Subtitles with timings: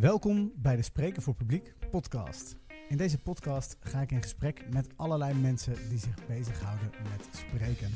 [0.00, 2.56] Welkom bij de Spreken voor Publiek podcast.
[2.88, 7.90] In deze podcast ga ik in gesprek met allerlei mensen die zich bezighouden met spreken.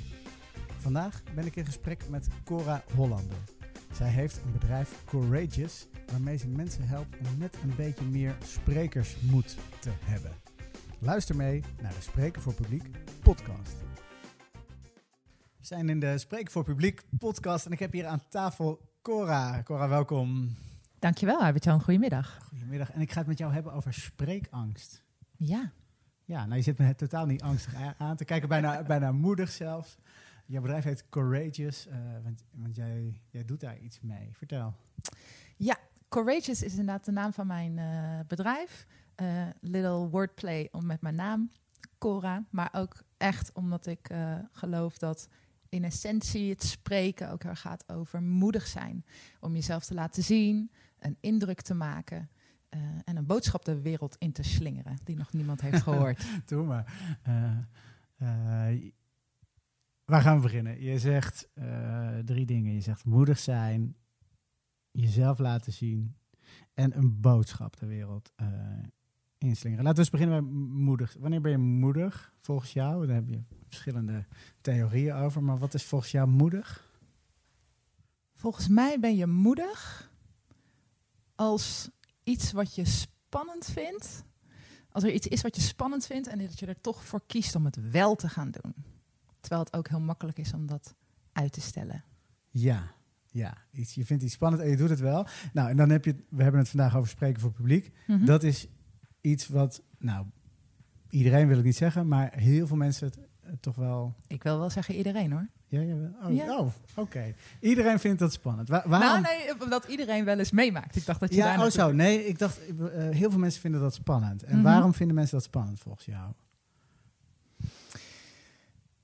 [0.79, 3.37] Vandaag ben ik in gesprek met Cora Hollander.
[3.93, 9.57] Zij heeft een bedrijf Courageous waarmee ze mensen helpt om net een beetje meer sprekersmoed
[9.81, 10.33] te hebben.
[10.99, 12.85] Luister mee naar de Spreken voor Publiek
[13.23, 13.77] podcast.
[15.59, 19.63] We zijn in de Spreken voor Publiek podcast en ik heb hier aan tafel Cora.
[19.63, 20.57] Cora, welkom.
[21.03, 21.83] Dankjewel, Albert-Jan.
[21.83, 22.39] Goedemiddag.
[22.49, 22.91] Goedemiddag.
[22.91, 25.03] En ik ga het met jou hebben over spreekangst.
[25.37, 25.73] Ja.
[26.25, 29.97] Ja, nou je zit me totaal niet angstig aan te kijken, bijna, bijna moedig zelfs.
[30.47, 34.31] Jouw bedrijf heet Courageous, eh, want, want jij, jij doet daar iets mee.
[34.33, 34.75] Vertel.
[36.09, 38.87] Courageous is inderdaad de naam van mijn eh, bedrijf.
[39.15, 41.51] Eh, little wordplay om met mijn naam,
[41.99, 42.45] Cora.
[42.51, 44.11] Maar ook echt omdat ik
[44.53, 45.29] geloof dat
[45.69, 49.05] in essentie het spreken ook heel gaat over moedig zijn.
[49.41, 50.71] Om jezelf te laten zien,
[51.05, 52.31] een indruk te maken.
[52.69, 56.25] eh, en een boodschap de wereld in te slingeren die nog niemand heeft gehoord.
[56.47, 57.19] Doe maar.
[57.23, 57.59] Eh,
[60.05, 60.81] waar gaan we beginnen?
[60.83, 61.49] Je zegt
[62.25, 62.75] drie dingen.
[62.75, 63.97] Je zegt moedig zijn,
[64.91, 66.17] jezelf laten zien
[66.75, 68.33] en een boodschap de wereld
[69.39, 69.85] inslingeren.
[69.85, 70.53] Laten we eens beginnen bij
[70.85, 71.17] moedig.
[71.19, 73.07] Wanneer ben je moedig volgens jou?
[73.07, 74.27] Daar heb je verschillende
[74.61, 75.43] theorieën over.
[75.43, 76.91] Maar wat is volgens jou moedig?
[78.35, 80.11] Volgens mij ben je moedig
[81.43, 81.91] als
[82.23, 84.25] iets wat je spannend vindt.
[84.89, 87.55] Als er iets is wat je spannend vindt en dat je er toch voor kiest
[87.55, 88.75] om het wel te gaan doen.
[89.41, 90.95] Terwijl het ook heel makkelijk is om dat
[91.33, 92.05] uit te stellen.
[92.51, 92.95] Ja,
[93.31, 93.57] ja.
[93.73, 95.27] Iets, je vindt iets spannend en je doet het wel.
[95.53, 97.93] Nou, en dan heb je, we hebben het vandaag over spreken voor publiek.
[98.07, 98.25] Mhm.
[98.25, 98.67] Dat is
[99.21, 100.27] iets wat, nou,
[101.09, 103.19] iedereen wil ik niet zeggen, maar heel veel mensen het
[103.61, 104.15] toch wel.
[104.27, 105.49] Ik wil wel zeggen iedereen hoor.
[105.67, 106.59] Ja, ja, oh, Ja.
[106.59, 107.35] oh, oké.
[107.61, 108.69] Iedereen vindt dat spannend.
[108.69, 109.23] Wa- waarom?
[109.23, 110.97] Nou nee, dat iedereen wel eens meemaakt.
[110.97, 111.93] Ik dacht dat je ja, daar oh zo.
[111.93, 114.43] Nee, ik dacht, eh, heel veel mensen vinden dat spannend.
[114.43, 114.63] En Mhm.
[114.65, 116.33] waarom vinden mensen dat spannend volgens jou?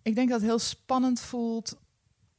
[0.02, 1.78] Ik denk dat het heel spannend voelt,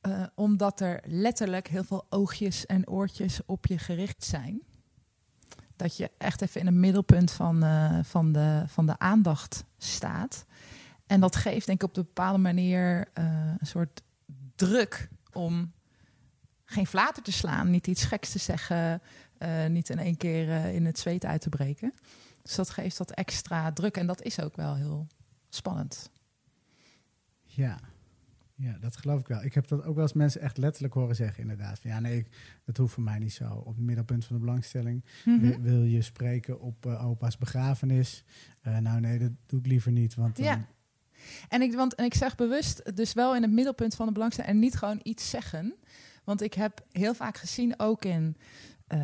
[0.02, 4.62] eh, omdat er letterlijk heel veel oogjes en oortjes op je gericht zijn.
[5.75, 10.46] Dat je echt even in het middelpunt van, eh, van, de, van de aandacht staat.
[11.09, 14.02] En dat geeft denk ik op een bepaalde manier eh, een soort
[14.56, 15.72] druk om
[16.66, 19.02] geen flater te slaan, niet iets geks te zeggen,
[19.38, 21.94] eh, niet in één keer eh, in het zweet uit te breken.
[22.42, 25.08] Dus dat geeft wat extra druk en dat is ook wel heel
[25.50, 26.12] spannend.
[27.44, 27.80] Ja.
[28.56, 29.44] Ja, dat geloof ik wel.
[29.44, 31.80] Ik heb dat ook wel eens mensen echt letterlijk horen zeggen, inderdaad.
[31.80, 33.53] Van, ja, nee, ik- dat hoeft voor mij niet zo.
[33.53, 35.40] Op het middelpunt van de belangstelling Mhm.
[35.40, 38.24] wil, wil je spreken op opa's begrafenis.
[38.62, 40.16] Nou, nee, dat doe ik liever niet.
[40.16, 40.66] Want dan- Ja.
[41.50, 44.53] En ik, want, en ik zeg bewust dus wel in het middelpunt van de belangstelling
[44.53, 45.74] en niet gewoon iets zeggen.
[46.24, 48.38] Want ik heb heel vaak gezien, ook in,
[48.88, 49.00] eh,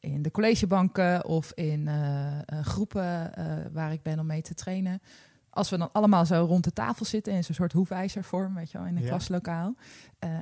[0.00, 3.32] in de collegebanken of in eh, eh, groepen
[3.72, 5.02] waar ik ben om mee te trainen.
[5.50, 8.78] Als we dan allemaal zo rond de tafel zitten in zo'n soort hoefijzervorm, weet je
[8.78, 9.08] wel, in een Ja.
[9.08, 9.74] klaslokaal.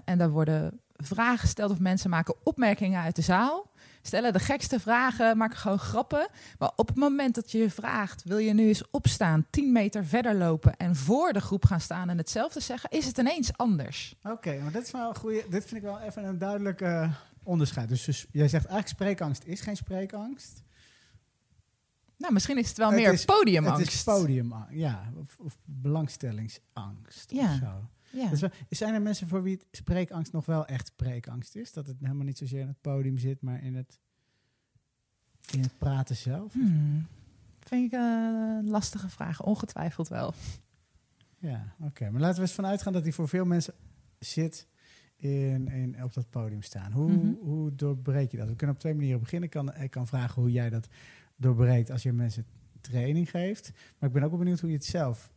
[0.05, 3.70] En daar worden vragen gesteld of mensen maken opmerkingen uit de zaal.
[4.03, 6.29] Stellen de gekste vragen, maken gewoon grappen.
[6.59, 10.05] Maar op het moment dat je je vraagt, wil je nu eens opstaan, 10 meter
[10.07, 14.15] verder lopen en voor de groep gaan staan en hetzelfde zeggen, is het ineens anders.
[14.23, 15.45] Oké, maar dit is wel een goede.
[15.51, 17.13] Dit vind ik wel even een duidelijk eh,
[17.43, 17.89] onderscheid.
[17.89, 20.63] Dus, dus jij zegt eigenlijk spreekangst is geen spreekangst.
[22.17, 23.81] Nou, misschien is het wel Het meer is- podiumangst.
[23.85, 27.31] Het is podiumangst, ja, of, of belangstellingsangst.
[27.31, 27.53] Ja.
[27.53, 27.89] Of zo.
[28.13, 28.29] Ja.
[28.29, 31.73] Dus zijn er mensen voor wie spreekangst nog wel echt spreekangst is?
[31.73, 33.99] Dat het helemaal niet zozeer in het podium zit, maar in het,
[35.53, 36.53] in het praten zelf?
[36.53, 37.07] Hmm.
[37.59, 38.01] Vind ik eh,
[38.59, 40.35] een lastige vraag, ongetwijfeld wel.
[41.39, 42.11] Ja, oké.
[42.11, 43.75] Maar laten we eens vanuit gaan dat die voor veel mensen
[44.19, 44.67] zit
[45.17, 46.93] in, in, op dat podium staan.
[46.93, 47.33] Hoe, Mhm.
[47.41, 48.49] hoe doorbreek je dat?
[48.49, 49.49] We kunnen op twee manieren beginnen.
[49.49, 50.89] Ik kan, ik kan vragen hoe jij dat
[51.37, 52.45] doorbreekt als je mensen
[52.81, 53.71] training geeft.
[53.99, 55.33] Maar ik ben ook wel benieuwd hoe je het zelf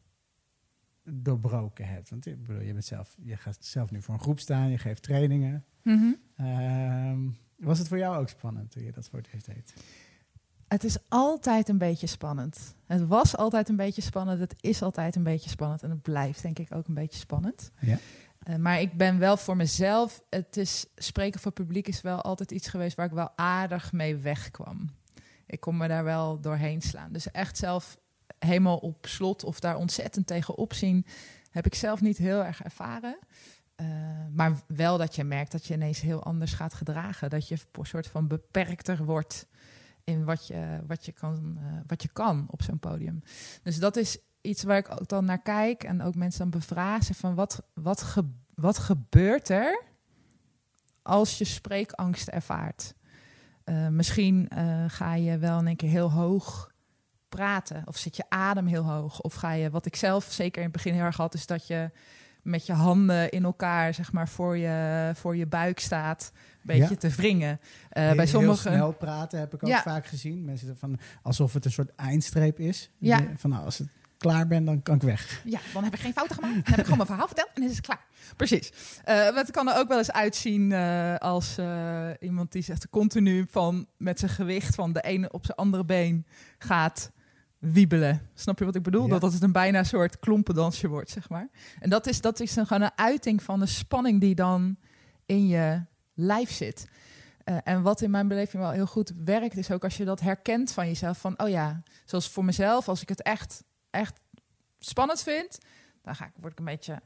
[1.03, 2.09] doorbroken hebt.
[2.09, 4.77] Want ik bedoel, je, bent zelf, je gaat zelf nu voor een groep staan, je
[4.77, 5.65] geeft trainingen.
[5.81, 6.13] Mhm.
[6.35, 7.19] Ehm,
[7.57, 9.73] was het voor jou ook spannend toen je dat voor het eerst deed?
[10.67, 12.75] Het is altijd een beetje spannend.
[12.85, 14.39] Het was altijd een beetje spannend.
[14.39, 15.83] Het is altijd een beetje spannend.
[15.83, 17.71] En het blijft denk ik ook een beetje spannend.
[17.79, 17.97] Ja.
[18.39, 20.23] Eh, maar ik ben wel voor mezelf.
[20.29, 24.15] Het is spreken voor publiek is wel altijd iets geweest waar ik wel aardig mee
[24.15, 24.89] wegkwam.
[25.45, 27.11] Ik kon me daar wel doorheen slaan.
[27.11, 27.97] Dus echt zelf
[28.45, 31.05] helemaal op slot of daar ontzettend tegen opzien,
[31.51, 33.17] heb ik zelf niet heel erg ervaren.
[33.75, 33.87] Eh,
[34.33, 37.29] maar wel dat je merkt dat je ineens heel anders gaat gedragen.
[37.29, 39.47] Dat je een soort van beperkter wordt
[40.03, 43.23] in wat je, wat je, kan, eh, wat je kan op zo'n podium.
[43.63, 47.15] Dus dat is iets waar ik ook dan naar kijk en ook mensen dan bevragen
[47.15, 49.83] van wat, wat, ge, wat gebeurt er
[51.01, 52.93] als je spreekangst ervaart?
[53.63, 54.49] Eh, misschien
[54.87, 56.72] ga je wel in één keer heel hoog
[57.35, 57.81] praten.
[57.85, 59.21] Of zit je adem heel hoog.
[59.21, 61.67] Of ga je, wat ik zelf zeker in het begin heel erg had, is dat
[61.67, 61.91] je
[62.41, 66.31] met je handen in elkaar, zeg maar, voor je, voor je buik staat.
[66.33, 66.95] Een beetje Ja.
[66.95, 67.59] te wringen.
[67.89, 68.71] Eh, Heel- bij sommigen.
[68.71, 69.81] Heel snel praten heb ik ook Ja.
[69.81, 70.45] vaak gezien.
[70.45, 72.89] Mensen van alsof het een soort eindstreep is.
[72.97, 73.19] Ja.
[73.37, 73.87] Van nou, als ik
[74.17, 75.41] klaar ben, dan kan ik weg.
[75.45, 76.53] Ja, dan heb ik geen fouten gemaakt.
[76.55, 78.05] Dan heb ik gewoon mijn verhaal verteld en dan is het klaar.
[78.35, 78.71] Precies.
[79.05, 81.57] Maar het kan er ook wel eens uitzien eh, als
[82.19, 86.25] iemand die zegt continu van met zijn gewicht van de ene op zijn andere been
[86.57, 87.11] gaat
[87.63, 88.29] wiebelen.
[88.33, 89.03] Snap je wat ik bedoel?
[89.03, 89.09] Ja.
[89.09, 91.49] Dat, dat het een bijna soort klompendansje wordt, zeg maar.
[91.79, 94.77] En dat is, dat is een, gewoon een uiting van de spanning die dan
[95.25, 95.81] in je
[96.13, 96.87] lijf zit.
[97.43, 100.19] Eh, en wat in mijn beleving wel heel goed werkt, is ook als je dat
[100.19, 101.17] herkent van jezelf.
[101.17, 104.19] Van, oh ja, zoals voor mezelf, als ik het echt, echt
[104.79, 105.57] spannend vind,
[106.01, 107.01] dan ga ik, word ik een beetje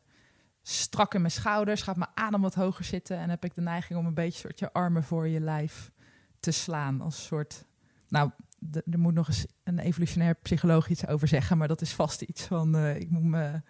[0.62, 4.00] strak in mijn schouders, gaat mijn adem wat hoger zitten en heb ik de neiging
[4.00, 5.92] om een beetje soort je armen voor je lijf
[6.40, 7.02] te slaan.
[7.02, 7.66] Als soort,
[8.08, 8.32] nou,
[8.72, 12.44] er moet nog eens een evolutionair psycholoog iets over zeggen, maar dat is vast iets
[12.44, 13.62] van, eh, ik moet me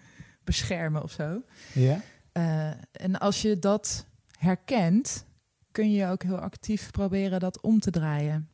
[0.44, 1.42] beschermen of zo.
[1.74, 2.02] Ja?
[2.32, 4.08] Eh, en als je dat
[4.40, 5.26] herkent,
[5.72, 8.50] kun je ook heel actief proberen dat om te draaien.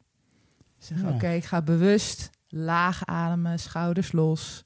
[0.78, 1.10] Zeg, Ja.
[1.10, 4.64] oké, ik ga bewust laag ademen, schouders los.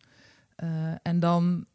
[0.55, 1.65] Eh, en dan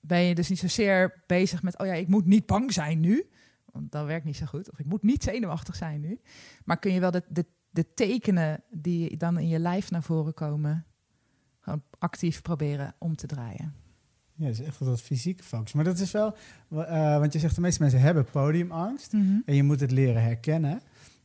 [0.00, 3.28] ben je dus niet zozeer bezig met, oh ja, ik moet niet bang zijn nu.
[3.72, 4.70] Want dat werkt niet zo goed.
[4.70, 6.20] Of ik moet niet zenuwachtig zijn nu.
[6.64, 10.34] Maar kun je wel de, de, de tekenen die dan in je lijf naar voren
[10.34, 10.86] komen,
[11.60, 13.74] gewoon actief proberen om te draaien.
[14.34, 15.72] Ja, dat is echt wel dat fysieke focus.
[15.72, 16.34] Maar dat is wel,
[16.70, 19.12] eh, want je zegt de meeste mensen hebben podiumangst.
[19.44, 20.80] En je moet het leren herkennen.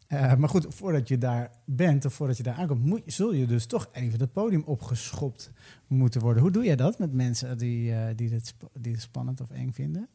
[0.08, 3.46] Eh, maar goed, voordat je daar bent of voordat je daar aankomt, moet, zul je
[3.46, 5.52] dus toch even het podium opgeschopt
[5.88, 6.42] moeten worden.
[6.42, 9.50] Hoe doe jij dat met mensen die, eh, die, dit, sp- die het spannend of
[9.52, 10.08] eng vinden?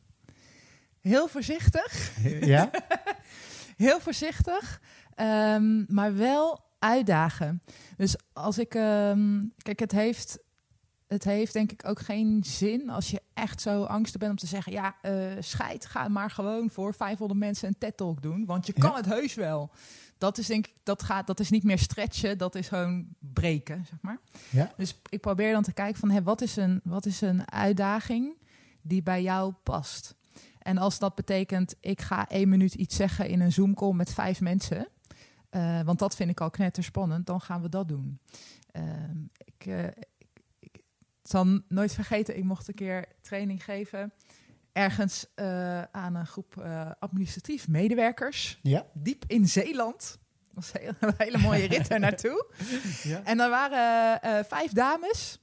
[1.00, 2.12] Heel voorzichtig.
[2.40, 2.70] ja?
[3.76, 4.80] Heel voorzichtig,
[5.18, 7.62] ehm, maar wel uitdagen.
[7.96, 10.38] Dus als ik, ehm, kijk, het heeft,
[11.06, 14.46] het heeft denk ik ook geen zin als je echt zo angstig bent om te
[14.46, 18.72] zeggen, ja, eh scheid, ga maar gewoon voor 500 mensen een TED-talk doen, want je
[18.72, 18.96] kan Ja.
[18.96, 19.70] het heus wel.
[20.18, 23.84] Dat is denk ik, dat gaat, dat is niet meer stretchen, dat is gewoon breken,
[23.88, 24.18] zeg maar.
[24.50, 24.72] Ja.
[24.76, 28.34] Dus ik probeer dan te kijken van, hé, wat, is een, wat is een uitdaging
[28.82, 30.14] die bij jou past?
[30.58, 34.40] En als dat betekent, ik ga één minuut iets zeggen in een Zoom-call met vijf
[34.40, 34.88] mensen,
[35.50, 38.20] eh, want dat vind ik al knetterspannend, dan gaan we dat doen.
[38.70, 40.80] Ehm, ik, ik, ik
[41.22, 44.12] zal nooit vergeten, ik mocht een keer training geven
[44.72, 46.54] ergens eh, aan een groep
[46.98, 48.86] administratief medewerkers, Ja.
[48.94, 50.18] diep in Zeeland.
[50.54, 52.46] Dat was een hele, een hele mooie rit er naartoe.
[53.02, 53.22] ja.
[53.24, 55.40] En er waren vijf dames.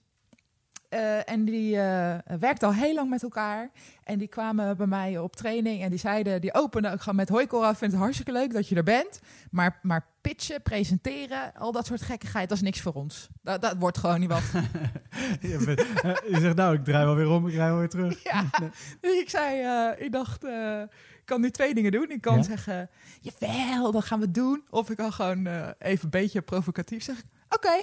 [0.95, 3.69] Eh, en die eh werkten al heel lang met elkaar.
[4.03, 5.81] En die kwamen bij mij op training.
[5.81, 7.29] En die zeiden, die openden ook gewoon met...
[7.29, 9.19] Hoi Cora, vind het hartstikke leuk dat je er bent.
[9.51, 12.49] Maar, maar pitchen, presenteren, al dat soort gekkigheid...
[12.49, 13.27] dat is niks voor ons.
[13.41, 14.43] Dat, dat wordt gewoon niet wat.
[15.41, 17.89] je, bent- eh, je zegt nou, ik draai wel weer om, ik draai wel weer
[17.89, 18.23] terug.
[18.23, 18.43] ja.
[19.01, 20.43] Dus ik zei, ik dacht...
[20.43, 22.09] ik kan nu twee dingen doen.
[22.11, 22.43] Ik kan Ja?
[22.43, 22.89] zeggen,
[23.21, 24.63] jawel, dat gaan we doen.
[24.69, 25.47] Of ik kan gewoon
[25.79, 27.29] even een beetje provocatief zeggen.
[27.49, 27.81] Oké,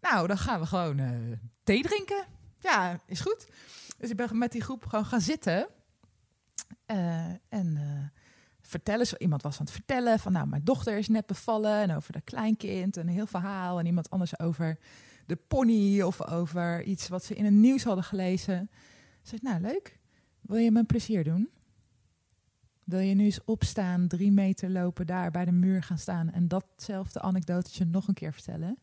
[0.00, 1.00] nou, dan gaan we gewoon
[1.68, 2.24] thee drinken.
[2.60, 3.46] Ja, is goed.
[3.98, 5.68] Dus ik ben met die groep gewoon gaan zitten.
[6.86, 8.20] Eh, en eh,
[8.60, 9.06] vertellen.
[9.06, 11.80] Zo, iemand was aan het vertellen van, nou, mijn dochter is net bevallen.
[11.80, 12.96] En over de kleinkind.
[12.96, 13.78] En een heel verhaal.
[13.78, 14.78] En iemand anders over
[15.26, 16.02] de pony.
[16.02, 18.70] Of over iets wat ze in het nieuws hadden gelezen.
[19.22, 19.98] Ik zei, nou, leuk.
[20.40, 21.50] Wil je me een plezier doen?
[22.84, 26.48] Wil je nu eens opstaan, drie meter lopen, daar bij de muur gaan staan en
[26.48, 28.78] datzelfde anekdotetje nog een keer vertellen?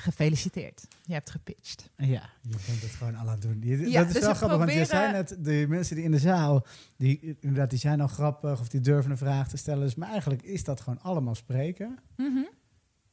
[0.00, 1.90] Gefeliciteerd, je hebt gepitcht.
[1.96, 3.60] Ja, je bent het gewoon al aan het doen.
[3.62, 6.04] Je- Ja, dat is dus wel we grappig, want je zei net, de mensen die
[6.04, 9.56] in de zaal, die, inderdaad, die zijn al grappig of die durven een vraag te
[9.56, 9.84] stellen.
[9.84, 11.98] Dus, maar eigenlijk is dat gewoon allemaal spreken.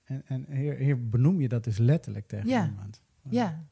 [0.03, 2.65] En, en hier, hier benoem je dat dus letterlijk tegen Ja.
[2.65, 3.01] iemand.
[3.29, 3.63] Ja,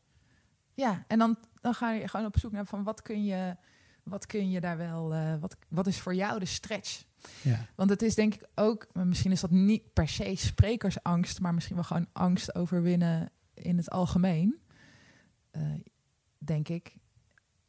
[0.74, 1.04] ja.
[1.08, 3.56] en dan, dan ga je gewoon op zoek naar van wat kun je,
[4.04, 7.04] wat kun je daar wel, eh, wat, wat is voor jou de stretch?
[7.42, 7.66] Ja.
[7.76, 11.76] Want het is denk ik ook, misschien is dat niet per se sprekersangst, maar misschien
[11.76, 14.60] wel gewoon angst overwinnen in het algemeen.
[15.52, 15.62] Eh,
[16.38, 16.96] denk ik,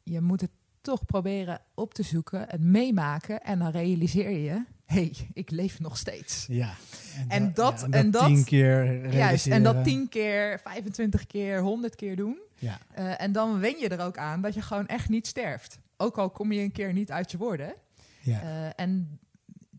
[0.03, 4.63] je moet het toch proberen op te zoeken, het meemaken en dan realiseer je, hé,
[4.85, 6.45] hey, ik leef nog steeds.
[6.49, 6.73] Ja.
[7.27, 11.95] En dat- ja, en dat- tien keer Juist, en dat 10 keer, 25 keer, 100
[11.95, 12.37] keer doen.
[12.55, 12.79] Ja.
[12.93, 15.79] Eh, en dan wen je er ook aan dat je gewoon echt niet sterft.
[15.97, 17.73] Ook al kom je een keer niet uit je woorden.
[18.21, 18.41] Ja.
[18.41, 19.19] Eh, en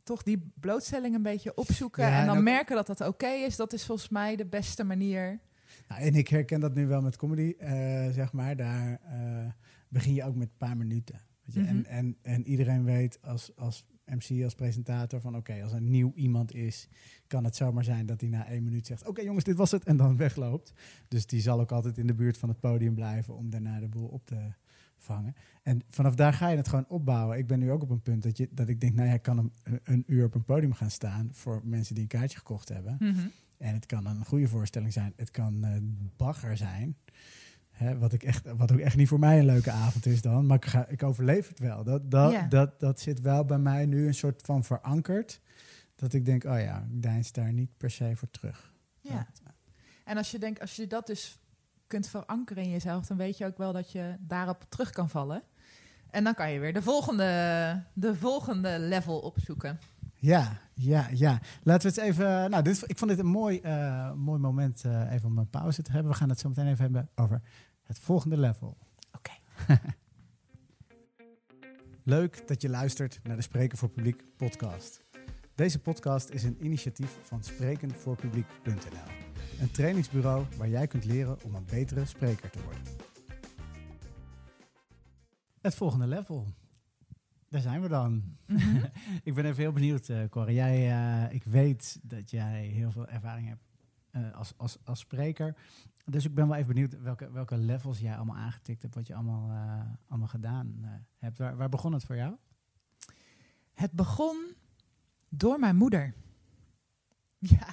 [0.07, 3.57] toch die blootstelling een beetje opzoeken Ja, en en dan merken dat dat oké is.
[3.57, 5.41] Dat is volgens mij de beste manier.
[5.89, 7.71] Nou, en ik herken dat nu wel met comedy, eh,
[8.11, 8.57] zeg maar.
[8.57, 9.47] Daar eh,
[9.89, 11.21] begin je ook met een paar minuten.
[11.45, 11.61] Weet je?
[11.61, 11.71] Mhm.
[11.71, 16.13] en, en, en iedereen weet als, als MC, als presentator, van oké, als er nieuw
[16.15, 16.89] iemand is,
[17.27, 19.85] kan het zomaar zijn dat hij na één minuut zegt, oké jongens, dit was het,
[19.85, 20.73] en dan wegloopt.
[21.09, 23.89] Dus die zal ook altijd in de buurt van het podium blijven om daarna de
[23.89, 24.53] boel op te
[24.99, 25.35] vangen.
[25.63, 27.39] En vanaf daar ga je het gewoon opbouwen.
[27.39, 29.23] Ik ben nu ook op een punt dat, je, dat ik denk, nou ja, ik
[29.23, 32.69] kan een, een uur op een podium gaan staan voor mensen die een kaartje gekocht
[32.69, 32.97] hebben.
[32.99, 33.27] Mhm.
[33.59, 35.13] En het kan een goede voorstelling zijn.
[35.17, 35.77] Het kan eh
[36.17, 36.97] bagger zijn.
[37.71, 40.47] Hè, wat, ik echt, wat ook echt niet voor mij een leuke avond is dan.
[40.47, 41.85] Maar ik, ga, ik overleef het wel.
[41.85, 45.41] Dat, dat, dat, dat zit wel bij mij nu een soort van verankerd.
[45.95, 48.75] Dat ik denk, oh ja, ik deins daar niet per se voor terug.
[49.01, 49.27] Ja.
[50.05, 51.39] En als je denkt, als je dat dus
[51.87, 55.43] kunt verankeren in jezelf, dan weet je ook wel dat je daarop terug kan vallen.
[56.11, 59.79] En dan kan je weer de volgende, de volgende level opzoeken.
[60.15, 61.41] Ja, ja, ja.
[61.63, 62.51] Laten we het even.
[62.51, 65.83] Nou, dit, ik vond dit een mooi, eh, mooi moment eh, even om een pauze
[65.83, 66.13] te hebben.
[66.13, 67.43] We gaan het zo meteen even hebben over
[67.83, 68.77] het volgende level.
[69.13, 69.33] Oké.
[72.03, 75.01] Leuk dat je luistert naar de Spreken voor Publiek podcast.
[75.55, 79.26] Deze podcast is een initiatief van sprekenvoorpubliek.nl.
[79.61, 82.83] Een trainingsbureau waar jij kunt leren om een betere spreker te worden.
[85.61, 86.47] Het volgende level.
[87.49, 88.23] Daar zijn we dan.
[88.47, 88.85] Mhm.
[89.25, 90.53] ik ben even heel benieuwd, eh Cor.
[90.53, 93.65] Jij, eh, ik weet dat jij heel veel ervaring hebt
[94.11, 95.57] eh, als, als, als spreker.
[96.05, 99.15] Dus ik ben wel even benieuwd welke, welke levels jij allemaal aangetikt hebt, wat je
[99.15, 100.85] allemaal, eh, allemaal gedaan
[101.17, 101.39] hebt.
[101.39, 102.35] Waar, waar begon het voor jou?
[103.75, 104.37] Het begon
[105.29, 106.15] door mijn moeder.
[107.39, 107.67] Ja,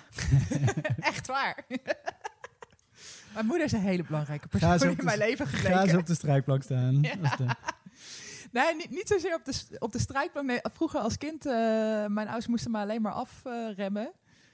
[0.99, 1.65] echt waar.
[3.33, 5.81] mijn moeder is een hele belangrijke Ga persoon ze in mijn leven Ga gebleken.
[5.81, 7.01] eens op de strijkplank staan.
[7.01, 7.35] Ja.
[7.35, 7.55] De-
[8.51, 10.59] Nee, niet, niet zozeer op de, op de strijkplank.
[10.73, 11.51] Vroeger als kind, eh,
[12.05, 14.11] mijn ouders moesten me alleen maar afremmen.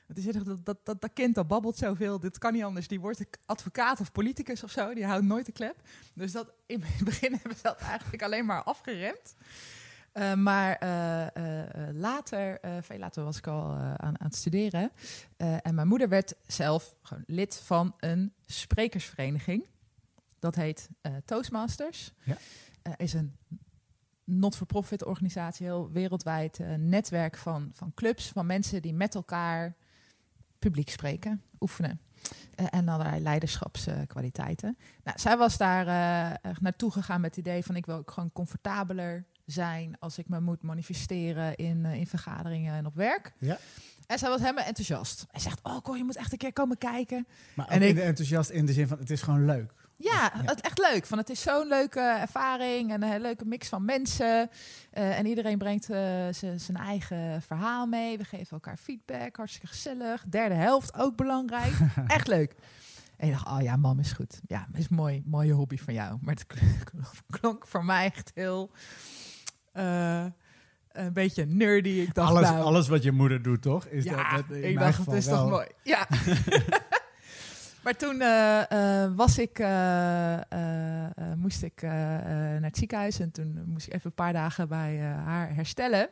[0.07, 2.87] Want die zeggen, dat, dat, dat, dat kind dat babbelt zoveel, dit kan niet anders.
[2.87, 5.75] Die wordt advocaat of politicus of zo, die houdt nooit de klep.
[6.13, 9.35] Dus dat, in het begin hebben ze dat eigenlijk alleen maar afgeremd.
[10.11, 14.91] Eh, maar eh, eh, later, veel later was ik al aan, aan het studeren.
[15.37, 19.67] En mijn moeder werd zelf gewoon lid van een sprekersvereniging.
[20.39, 20.89] Dat heet
[21.25, 22.13] Toastmasters.
[22.23, 22.37] Ja.
[22.97, 23.35] Is een
[24.23, 29.75] not-for-profit organisatie, heel wereldwijd netwerk van, van clubs, van mensen die met elkaar
[30.59, 31.99] publiek spreken, oefenen.
[32.55, 34.77] Eh, en allerlei leiderschapskwaliteiten.
[35.03, 35.85] nou, zij was daar
[36.59, 40.39] naartoe gegaan met het idee van ik wil ook gewoon comfortabeler zijn als ik me
[40.39, 43.33] moet manifesteren in, eh, in vergaderingen en op werk.
[43.37, 43.57] Ja.
[44.07, 45.25] En zij was helemaal enthousiast.
[45.31, 47.27] Hij zegt, oh Cor, je moet echt een keer komen kijken.
[47.55, 49.71] Maar En ik- enthousiast in de zin van het is gewoon leuk.
[49.95, 50.41] Ja, Ja.
[50.45, 51.05] Het, echt leuk.
[51.05, 54.49] Van, het is zo'n leuke ervaring en een hele leuke mix van mensen.
[54.91, 58.17] Eh, en iedereen brengt z- zijn eigen verhaal mee.
[58.17, 60.23] We geven elkaar feedback, hartstikke gezellig.
[60.29, 61.73] Derde helft, ook belangrijk.
[62.07, 62.55] echt leuk.
[63.17, 64.39] En je dacht, oh ja, mam is goed.
[64.47, 66.17] Ja, is mooi, mooie hobby van jou.
[66.21, 66.45] Maar het
[67.39, 68.71] klonk voor mij echt heel...
[69.71, 70.25] eh,
[70.91, 71.89] een beetje nerdy.
[71.89, 73.85] Ik dacht, alles, nou, alles wat je moeder doet, toch?
[73.85, 75.39] Is ja, dat, dat in ik mijn dacht, geval het is wel.
[75.39, 75.67] toch mooi.
[75.83, 76.07] Ja.
[77.83, 79.59] maar toen eh, eh, was ik,
[81.35, 85.55] moest ik naar het ziekenhuis en toen moest ik even een paar dagen bij haar
[85.55, 86.09] herstellen.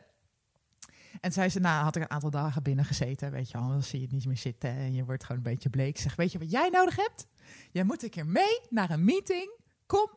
[1.22, 3.84] En zei ze, nou had ik een aantal dagen binnen gezeten, weet je wel, dan
[3.84, 5.98] zie je het niet meer zitten en je wordt gewoon een beetje bleek.
[5.98, 7.28] Zeg, weet je wat jij nodig hebt?
[7.72, 9.52] Jij moet een keer mee naar een meeting.
[9.86, 10.10] Kom,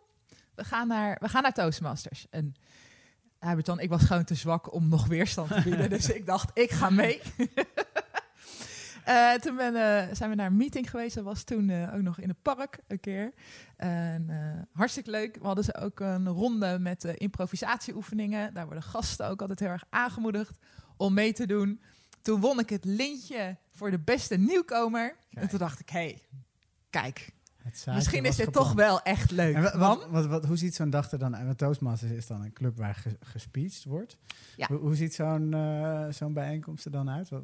[0.54, 2.26] we gaan naar, we gaan naar Toastmasters.
[2.30, 2.54] En
[3.40, 5.90] Huberton, ik was gewoon te zwak om nog weerstand te bieden.
[5.98, 7.20] dus ik dacht, ik ga mee.
[9.04, 11.14] Eh, toen ben, eh, zijn we naar een meeting geweest.
[11.14, 13.32] Dat was toen eh, ook nog in het park een keer.
[13.76, 14.30] En,
[14.72, 15.36] hartstikke leuk.
[15.36, 18.54] We hadden ze ook een ronde met improvisatieoefeningen.
[18.54, 20.58] Daar worden gasten ook altijd heel erg aangemoedigd
[20.96, 21.80] om mee te doen.
[22.22, 25.16] Toen won ik het lintje voor de beste nieuwkomer.
[25.30, 26.22] En toen dacht ik, hé, hey,
[26.90, 27.32] kijk,
[27.94, 28.66] misschien is dit geplant.
[28.66, 29.54] toch wel echt leuk.
[29.54, 29.78] En
[30.28, 31.58] wat, hoe ziet zo'n dag er dan uit?
[31.58, 33.16] Toastmasters is dan een club waar ge,
[33.84, 34.16] wordt.
[34.56, 34.66] Ja.
[34.66, 37.28] Hoe, hoe ziet zo'n eh, zo'n bijeenkomst er dan uit?
[37.28, 37.42] Wat,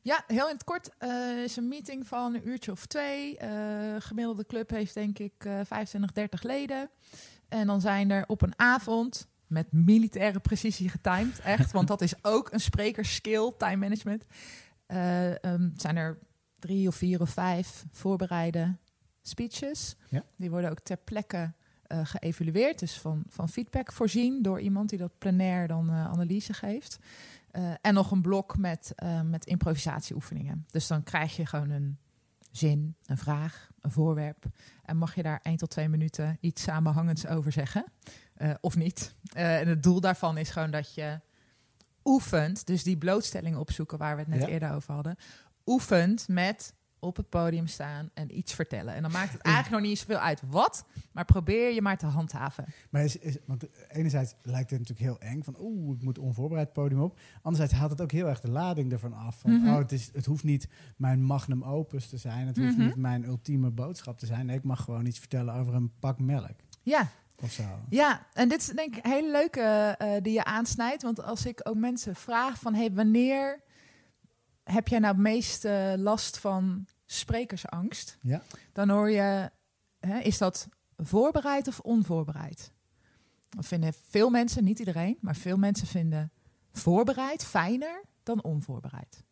[0.00, 3.36] Ja, heel in het kort eh, is een meeting van een uurtje of twee.
[3.36, 3.50] Eh,
[3.98, 6.90] gemiddelde club heeft denk ik eh 25, 30 leden.
[7.48, 12.14] En dan zijn er op een avond met militaire precisie getimed, echt, want dat is
[12.22, 14.24] ook een sprekerskill, time management.
[14.86, 16.18] Ehm, zijn er
[16.58, 18.76] drie of vier of vijf voorbereide
[19.22, 19.96] speeches.
[20.08, 20.24] Ja.
[20.36, 21.52] Die worden ook ter plekke
[21.92, 26.52] eh, geëvalueerd, dus van, van feedback voorzien door iemand die dat plenair dan eh, analyse
[26.52, 26.98] geeft.
[27.50, 30.66] Eh, en nog een blok met, met improvisatieoefeningen.
[30.70, 31.98] Dus dan krijg je gewoon een
[32.50, 34.44] zin, een vraag, een voorwerp.
[34.84, 37.84] En mag je daar 1 tot 2 minuten iets samenhangends over zeggen?
[38.60, 39.14] Of niet?
[39.34, 41.20] En het doel daarvan is gewoon dat je
[42.04, 44.46] oefent, dus die blootstelling opzoeken waar we het net Ja.
[44.46, 45.16] eerder over hadden,
[45.66, 48.94] oefent met op het podium staan en iets vertellen.
[48.94, 52.06] En dan maakt het eigenlijk nog niet zoveel uit wat, maar probeer je maar te
[52.06, 52.64] handhaven.
[52.90, 56.66] Maar is, is, want enerzijds lijkt het natuurlijk heel eng van oeh, ik moet onvoorbereid
[56.66, 57.18] het podium op.
[57.42, 59.38] Anderzijds haalt het ook heel erg de lading ervan af.
[59.38, 59.68] Van, Mhm.
[59.68, 62.46] oh, het, is, het hoeft niet mijn magnum opus te zijn.
[62.46, 62.86] Het hoeft Mhm.
[62.86, 64.46] niet mijn ultieme boodschap te zijn.
[64.46, 66.50] Nee, ik mag gewoon iets vertellen over een pak melk
[66.82, 67.08] Ja,
[67.42, 67.62] of zo.
[67.88, 69.60] Ja, en dit is denk ik een hele leuke
[69.98, 71.02] eh, die je aansnijdt.
[71.02, 72.74] Want als ik ook mensen vraag van...
[72.74, 73.60] Hey, wanneer
[74.62, 78.18] heb jij nou het meest eh, last van sprekersangst?
[78.20, 78.42] Ja.
[78.72, 79.50] Dan hoor je,
[80.00, 82.72] hè, is dat voorbereid of onvoorbereid?
[83.48, 85.18] Dan vinden veel mensen, niet iedereen...
[85.20, 86.32] maar veel mensen vinden
[86.72, 89.24] voorbereid fijner dan onvoorbereid.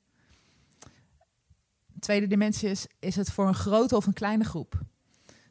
[1.99, 4.81] Tweede dimensie is, is het voor een grote of een kleine groep?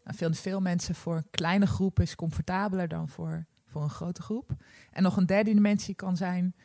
[0.03, 4.21] Nou, veel, veel mensen voor een kleine groep is comfortabeler dan voor, voor een grote
[4.21, 4.51] groep.
[4.91, 6.55] En nog een derde dimensie kan zijn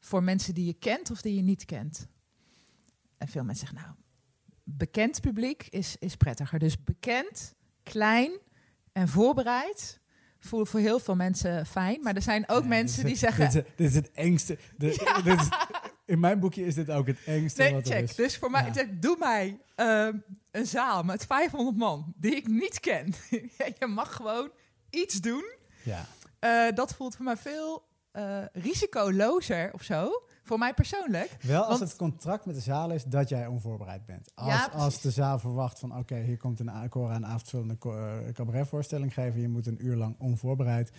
[0.00, 2.08] voor mensen die je kent of die je niet kent.
[3.20, 3.98] En veel mensen zeggen, nou,
[4.64, 6.58] bekend publiek is, is prettiger.
[6.58, 8.38] Dus bekend, klein
[8.92, 9.98] en voorbereid
[10.40, 12.02] voelen voor heel veel mensen fijn.
[12.02, 13.50] Maar er zijn ook Ja, mensen die zeggen...
[13.50, 14.58] Dit is, dit is het engste.
[14.78, 15.00] Dit
[15.40, 15.48] is,
[16.04, 18.02] in mijn boekje is dit ook het engste Nee, wat er check.
[18.02, 18.14] is.
[18.14, 18.72] Dus voor mij, Ja.
[18.72, 20.16] zeg, doe mij ehm,
[20.50, 23.14] een zaal met 500 man die ik niet ken.
[23.78, 24.50] je mag gewoon
[24.90, 25.52] iets doen.
[25.82, 26.06] Ja.
[26.38, 30.22] Eh, dat voelt voor mij veel eh, risicolozer of zo.
[30.50, 31.36] Voor mij persoonlijk.
[31.40, 34.30] Wel als het contract met de zaal is dat jij onvoorbereid bent.
[34.34, 38.32] Als, Ja, als de zaal verwacht van oké, hier komt een Cora een avondvullende eh,
[38.32, 39.40] cabaretvoorstelling geven.
[39.40, 40.92] Je moet een uur lang onvoorbereid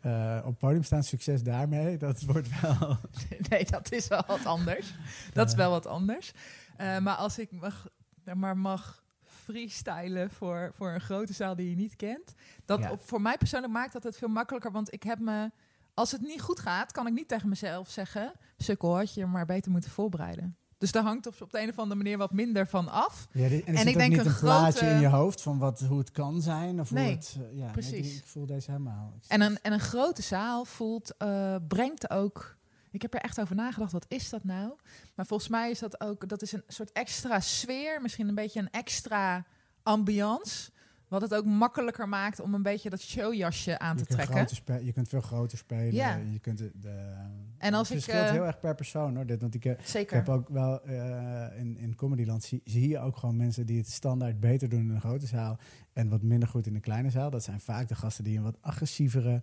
[0.00, 1.02] eh, op podium staan.
[1.02, 1.96] Succes daarmee.
[2.06, 2.98] Dat wordt wel...
[3.48, 4.94] nee, dat is wel wat anders.
[5.32, 6.32] Dat is wel wat anders.
[6.76, 7.88] Eh, maar als ik mag,
[8.34, 12.34] maar mag freestylen voor, voor een grote zaal die je niet kent.
[12.64, 12.90] Dat Ja.
[12.90, 14.72] op, voor mij persoonlijk maakt dat het veel makkelijker.
[14.72, 15.50] Want ik heb me...
[15.96, 18.32] Als het niet goed gaat, kan ik niet tegen mezelf zeggen...
[18.56, 20.56] Sukkel, had je je maar beter moeten voorbereiden.
[20.78, 23.26] Dus daar hangt op, op de een of andere manier wat minder van af.
[23.32, 25.98] Ja, en, ik denk niet een een plaatje grote- in je hoofd van wat, hoe
[25.98, 26.80] het kan zijn.
[26.80, 28.16] Of Nee, hoe het, eh, ja, precies.
[28.16, 29.14] ik voel deze helemaal.
[29.28, 32.56] En een, en een grote zaal voelt, eh, brengt ook.
[32.90, 34.72] Ik heb er echt over nagedacht, wat is dat nou?
[35.14, 38.60] Maar volgens mij is dat ook, dat is een soort extra sfeer, misschien een beetje
[38.60, 39.44] een extra
[39.82, 40.70] ambiance.
[41.08, 44.48] Wat het ook makkelijker maakt om een beetje dat showjasje aan je, te trekken.
[44.48, 45.94] spe- je kunt veel groter spelen.
[45.94, 46.16] Ja.
[46.16, 47.14] Je kunt de, de,
[47.58, 49.26] En als het ik, verschilt eh, heel erg per persoon hoor.
[49.26, 50.16] Dit, want ik, eh, Ik Zeker.
[50.16, 53.90] heb ook wel eh, in, in Comedyland zie, zie je ook gewoon mensen die het
[53.90, 55.58] standaard beter doen in een grote zaal
[55.92, 57.30] en wat minder goed in een kleine zaal.
[57.30, 59.42] Dat zijn vaak de gasten die een wat agressievere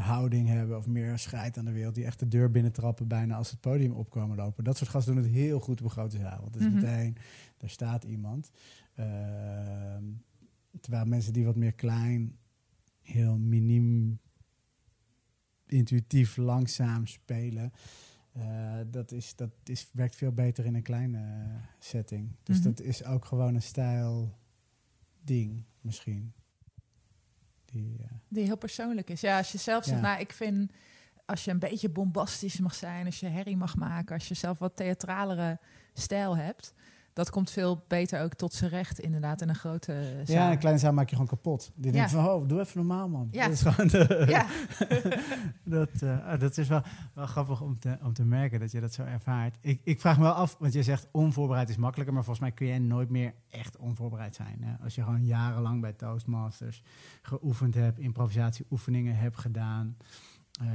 [0.00, 3.50] houding hebben of meer scheid aan de wereld, die echt de deur binnentrappen bijna als
[3.50, 4.64] het podium opkomen lopen.
[4.64, 6.40] Dat soort gasten doen het heel goed op een grote zaal.
[6.40, 6.74] Want het is Mhm.
[6.80, 7.16] meteen,
[7.58, 8.50] daar staat iemand.
[8.94, 10.04] Ehm,
[10.80, 12.38] terwijl mensen die wat meer klein,
[13.02, 14.20] heel miniem,
[15.66, 17.72] intuïtief, langzaam spelen.
[18.32, 22.36] eh, dat is, dat is, werkt veel beter in een kleine setting.
[22.42, 22.64] Dus Mhm.
[22.64, 24.38] dat is ook gewoon een stijl
[25.24, 26.32] ding, misschien.
[27.64, 29.20] Die, eh, Die heel persoonlijk is.
[29.20, 30.06] Ja, als je zelf zegt, Ja.
[30.08, 30.72] nou, ik vind
[31.26, 34.58] als je een beetje bombastisch mag zijn, als je herrie mag maken, als je zelf
[34.58, 35.58] wat theatralere
[35.94, 36.74] stijl hebt,
[37.12, 40.36] dat komt veel beter ook tot zijn recht, inderdaad, in een grote zaal.
[40.36, 41.72] ja, een kleine zaal maak je gewoon kapot.
[41.74, 41.92] Die Ja.
[41.98, 43.28] denkt van, oh, doe even normaal, man.
[43.30, 43.44] Ja.
[43.44, 44.46] Dat is gewoon de, Ja.
[45.64, 46.82] dat, eh, ah, dat is wel,
[47.14, 49.56] wel grappig om te, om te merken dat je dat zo ervaart.
[49.60, 52.54] Ik, ik vraag me wel af, want je zegt onvoorbereid is makkelijker, maar volgens mij
[52.56, 54.56] kun jij nooit meer echt onvoorbereid zijn.
[54.62, 54.84] Hè?
[54.84, 56.82] Als je gewoon jarenlang bij Toastmasters
[57.22, 59.96] geoefend hebt, improvisatieoefeningen hebt gedaan.
[60.60, 60.66] Eh,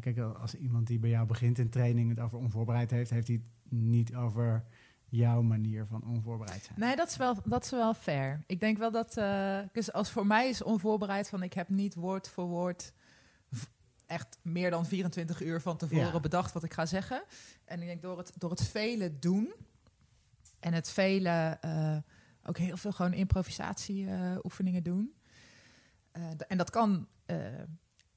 [0.00, 3.36] kijk, als iemand die bij jou begint in training het over onvoorbereid heeft, heeft hij
[3.36, 4.64] het niet over
[5.08, 6.78] jouw manier van onvoorbereid zijn.
[6.80, 8.42] Nee, dat is wel, dat is wel fair.
[8.46, 11.94] Ik denk wel dat, eh, dus als voor mij is onvoorbereid van ik heb niet
[11.94, 12.92] woord voor woord
[14.06, 16.20] echt meer dan 24 uur van tevoren Ja.
[16.20, 17.22] bedacht wat ik ga zeggen.
[17.64, 19.52] En ik denk door het, door het vele doen
[20.60, 21.96] en het vele eh,
[22.44, 25.14] ook heel veel gewoon improvisatieoefeningen oefeningen doen.
[26.12, 27.08] Eh, d- en dat kan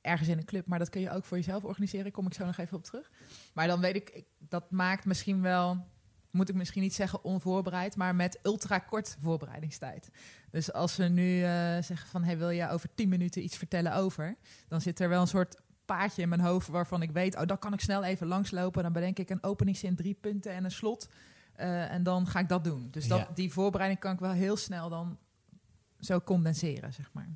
[0.01, 2.11] ergens in een club, maar dat kun je ook voor jezelf organiseren.
[2.11, 3.11] Kom ik zo nog even op terug.
[3.53, 5.85] Maar dan weet ik, ik dat maakt misschien wel
[6.31, 10.09] moet ik misschien niet zeggen onvoorbereid, maar met ultra kort voorbereidingstijd.
[10.51, 11.49] Dus als we nu eh,
[11.81, 14.35] zeggen van, hey, wil je over 10 minuten iets vertellen over?
[14.67, 17.59] Dan zit er wel een soort paadje in mijn hoofd waarvan ik weet, oh, dan
[17.59, 18.83] kan ik snel even langslopen.
[18.83, 21.09] Dan bedenk ik een openingszin, drie punten en een slot.
[21.53, 22.87] Eh, en dan ga ik dat doen.
[22.91, 23.27] Dus dat, Ja.
[23.33, 25.17] die voorbereiding kan ik wel heel snel dan
[25.99, 27.29] zo condenseren, zeg maar.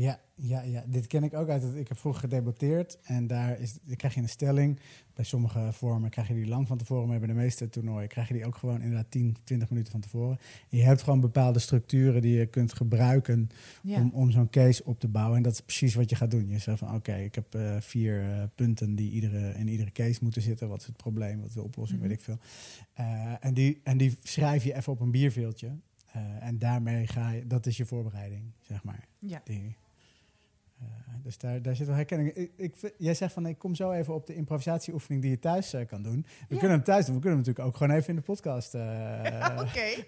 [0.00, 1.62] Ja, ja, ja, dit ken ik ook uit.
[1.62, 4.78] Het, ik heb vroeger gedebatteerd en daar, is, krijg je een stelling.
[5.14, 8.28] Bij sommige vormen krijg je die lang van tevoren, maar bij de meeste toernooien krijg
[8.28, 10.38] je die ook gewoon inderdaad 10, 20 minuten van tevoren.
[10.70, 13.48] En je hebt gewoon bepaalde structuren die je kunt gebruiken
[13.82, 14.00] Ja.
[14.00, 15.36] om, om zo'n case op te bouwen.
[15.36, 16.48] En dat is precies wat je gaat doen.
[16.48, 20.18] Je zegt van oké, ik heb eh, vier eh, punten die iedere, in iedere case
[20.22, 20.68] moeten zitten.
[20.68, 21.38] Wat is het probleem?
[21.38, 22.00] Wat is de oplossing?
[22.00, 22.08] Mhm.
[22.08, 22.38] Weet ik veel.
[22.92, 25.68] Eh, en, die, en die schrijf je even op een bierveeltje.
[26.40, 29.04] En daarmee ga je, dat is je voorbereiding, zeg maar.
[29.18, 29.40] ja.
[29.44, 29.76] Die,
[31.22, 32.50] dus daar, daar zit wel herkenning.
[32.56, 35.86] Ik, jij zegt van ik kom zo even op de improvisatieoefening die je thuis eh,
[35.86, 36.20] kan doen.
[36.48, 36.58] We Ja.
[36.58, 37.14] kunnen hem thuis doen.
[37.14, 38.74] We kunnen hem natuurlijk ook gewoon even in de podcast.
[38.74, 40.02] eh, Oké.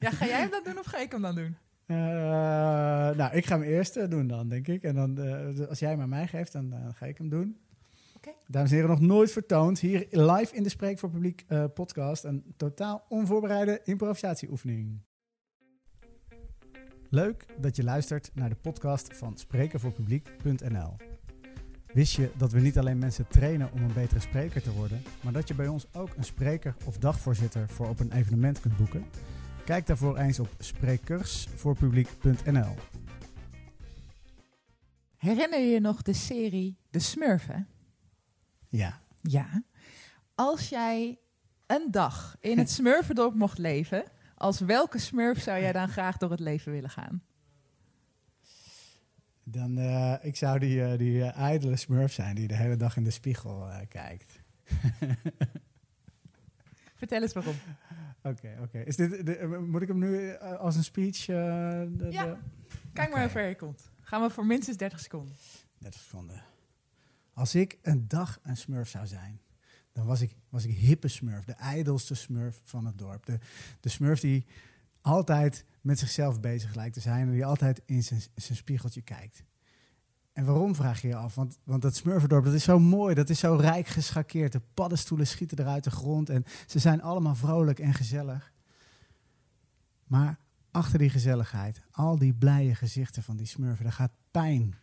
[0.00, 1.56] ja, ga jij hem dan doen of ga ik hem dan doen?
[1.86, 1.96] eh,
[3.16, 4.82] nou, ik ga hem eerst eh, doen dan, denk ik.
[4.82, 7.58] En dan, eh, als jij hem aan mij geeft, dan eh, ga ik hem doen.
[8.16, 8.30] Oké.
[8.46, 9.78] Dames en heren, nog nooit vertoond.
[9.80, 12.24] Hier live in de Spreek voor Publiek eh, podcast.
[12.24, 15.00] Een totaal onvoorbereide improvisatieoefening.
[17.14, 20.96] Leuk dat je luistert naar de podcast van sprekenvoorpubliek.nl.
[21.86, 25.32] Wist je dat we niet alleen mensen trainen om een betere spreker te worden, maar
[25.32, 29.06] dat je bij ons ook een spreker of dagvoorzitter voor op een evenement kunt boeken?
[29.64, 32.74] Kijk daarvoor eens op sprekersvoorpubliek.nl.
[35.16, 37.68] Herinner je je nog de serie De Smurfen?
[38.68, 39.62] Ja, Ja.
[40.34, 41.18] Als jij
[41.66, 46.30] een dag in het Smurfendorp mocht leven, als welke Smurf zou jij dan graag door
[46.30, 47.22] het leven willen gaan?
[49.44, 52.96] dan eh, ik zou die, eh, die eh, ijdele smurf zijn die de hele dag
[52.96, 54.40] in de spiegel kijkt.
[56.94, 57.54] Vertel eens waarom.
[58.22, 58.78] Oké, oké.
[58.78, 59.26] Is dit?
[59.26, 61.24] de- moet ik hem nu als een speech?
[61.24, 62.38] de, Ja.
[62.92, 63.90] Kijk maar hoe ver je komt.
[64.00, 65.36] Gaan we voor minstens 30 seconden.
[65.78, 66.42] 30 seconden.
[67.32, 69.40] Als ik een dag een smurf zou zijn,
[69.94, 71.44] dan was ik, was ik hippe smurf.
[71.44, 73.26] De ijdelste smurf van het dorp.
[73.26, 73.38] De,
[73.80, 74.46] de smurf die
[75.00, 77.26] altijd met zichzelf bezig lijkt te zijn.
[77.26, 79.42] En die altijd in zijn, spiegeltje kijkt.
[80.32, 81.34] En waarom vraag je je af?
[81.34, 83.14] Want, want dat smurfendorp, dat is zo mooi.
[83.14, 84.52] Dat is zo rijk geschakeerd.
[84.52, 86.30] De paddenstoelen schieten eruit de grond.
[86.30, 88.52] En ze zijn allemaal vrolijk en gezellig.
[90.04, 90.38] Maar
[90.70, 94.74] achter die gezelligheid, al die blije gezichten van die smurfen, daar gaat pijn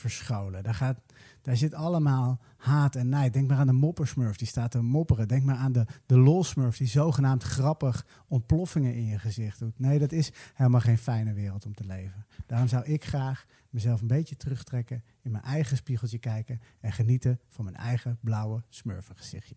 [0.00, 0.62] verscholen.
[0.62, 1.00] Daar, gaat,
[1.42, 3.32] daar zit allemaal haat en nijd.
[3.32, 5.28] Denk maar aan de moppersmurf, die staat te mopperen.
[5.28, 9.78] Denk maar aan de, de lolsmurf, die zogenaamd grappig ontploffingen in je gezicht doet.
[9.78, 12.26] Nee, dat is helemaal geen fijne wereld om te leven.
[12.46, 17.40] Daarom zou ik graag mezelf een beetje terugtrekken, in mijn eigen spiegeltje kijken en genieten
[17.48, 19.54] van mijn eigen blauwe smurfengezichtje.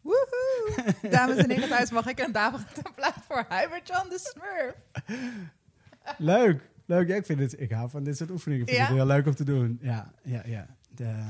[0.00, 0.94] Woehoe!
[1.10, 4.76] Dames en heren thuis, mag ik een daverend applaus voor Hubert-Jan de Smurf?
[6.18, 7.08] Leuk, leuk.
[7.08, 8.62] Ja, ik, vind het, ik hou van dit soort oefeningen.
[8.62, 8.86] Ik vind Ja?
[8.88, 9.78] het heel leuk om te doen.
[9.82, 10.66] Ja, ja, ja.
[10.88, 11.22] De,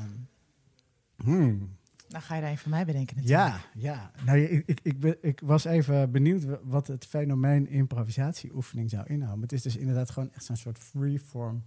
[1.16, 1.75] hmm.
[2.09, 3.45] Nou ga je daar een van mij bedenken natuurlijk.
[3.49, 4.11] Ja, ja.
[4.25, 9.42] Nou, ik, ik, ik, ik was even benieuwd wa- wat het fenomeen improvisatieoefening zou inhouden.
[9.42, 11.64] Het is dus inderdaad gewoon echt zo'n soort freeform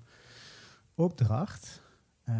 [0.95, 1.81] opdracht.
[2.29, 2.35] Eh,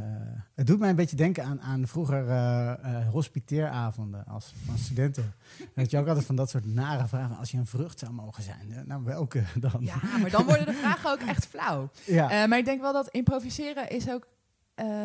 [0.56, 5.34] het doet mij een beetje denken aan, aan vroeger eh, hospiteeravonden als, van studenten.
[5.76, 7.38] Dat je ook altijd van dat soort nare vragen.
[7.38, 9.72] Als je een vrucht zou mogen zijn, nou welke dan?
[9.80, 11.90] Ja, maar dan worden de vragen ook echt flauw.
[12.06, 12.48] Ja.
[12.48, 14.28] Maar ik denk wel dat improviseren is ook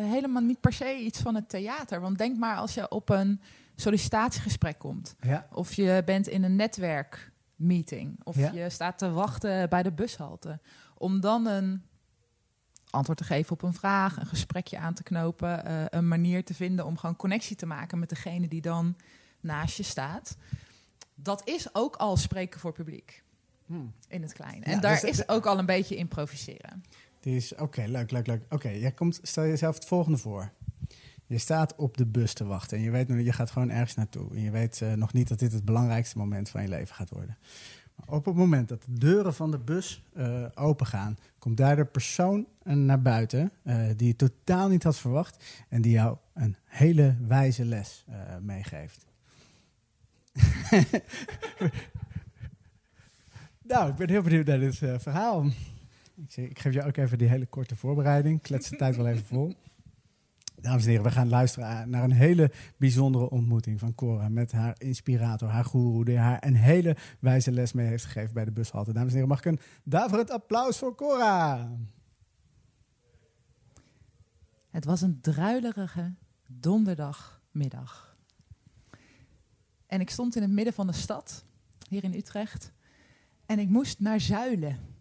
[0.01, 2.01] helemaal niet per se iets van het theater.
[2.01, 3.41] Want denk maar als je op een
[3.75, 5.15] sollicitatiegesprek komt.
[5.19, 5.47] ja.
[5.51, 8.19] Of je bent in een netwerkmeeting.
[8.23, 8.51] Of Ja.
[8.51, 10.59] je staat te wachten bij de bushalte.
[10.97, 11.83] Om dan een
[12.95, 15.65] antwoord te geven op een vraag, een gesprekje aan te knopen.
[15.65, 18.95] eh, een manier te vinden om gewoon connectie te maken met degene die dan
[19.41, 20.37] naast je staat.
[21.15, 23.23] Dat is ook al spreken voor publiek
[23.65, 23.93] Hmm.
[24.07, 24.55] in het klein.
[24.55, 26.83] Ja, En daar dus- is ook al een beetje improviseren.
[27.21, 28.41] Is, oké, leuk, leuk, leuk.
[28.49, 30.51] Oké, jij komt, stel jezelf het volgende voor.
[31.25, 33.95] Je staat op de bus te wachten en je weet nog, je gaat gewoon ergens
[33.95, 34.29] naartoe.
[34.35, 37.09] En je weet eh, nog niet dat dit het belangrijkste moment van je leven gaat
[37.09, 37.37] worden.
[38.05, 41.85] Op het moment dat de deuren van de bus eh open gaan, komt daar de
[41.85, 47.15] persoon naar buiten eh, die je totaal niet had verwacht en die jou een hele
[47.27, 49.05] wijze les eh, meegeeft.
[53.71, 55.45] nou, ik ben heel benieuwd naar dit verhaal.
[56.15, 58.41] Ik, ik geef jou ook even die hele korte voorbereiding.
[58.41, 59.55] Klets de tijd wel even vol.
[60.65, 64.75] Dames en heren, we gaan luisteren naar een hele bijzondere ontmoeting van Cora met haar
[64.77, 68.93] inspirator, haar goeroe, die haar een hele wijze les mee heeft gegeven bij de bushalte.
[68.93, 71.71] Dames en heren, mag ik een daverend applaus voor Cora?
[74.69, 76.13] Het was een druilerige
[76.47, 78.17] donderdagmiddag.
[79.87, 81.45] En ik stond in het midden van de stad,
[81.89, 82.71] hier in Utrecht.
[83.45, 84.94] En ik moest naar Zuilen.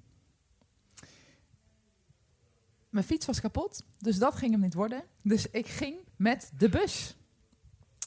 [2.94, 5.04] Mijn fiets was kapot, dus dat ging hem niet worden.
[5.22, 7.16] Dus ik ging met de bus.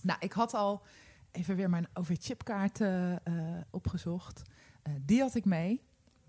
[0.02, 0.82] Nou, ik had al
[1.32, 3.16] even weer mijn OV-chipkaart eh,
[3.70, 4.42] opgezocht.
[4.82, 5.82] Eh, die had ik mee,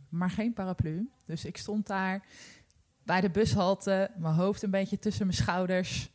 [0.09, 1.11] maar geen paraplu.
[1.25, 2.27] Dus ik stond daar
[3.03, 6.11] bij de bushalte, mijn hoofd een beetje tussen mijn schouders,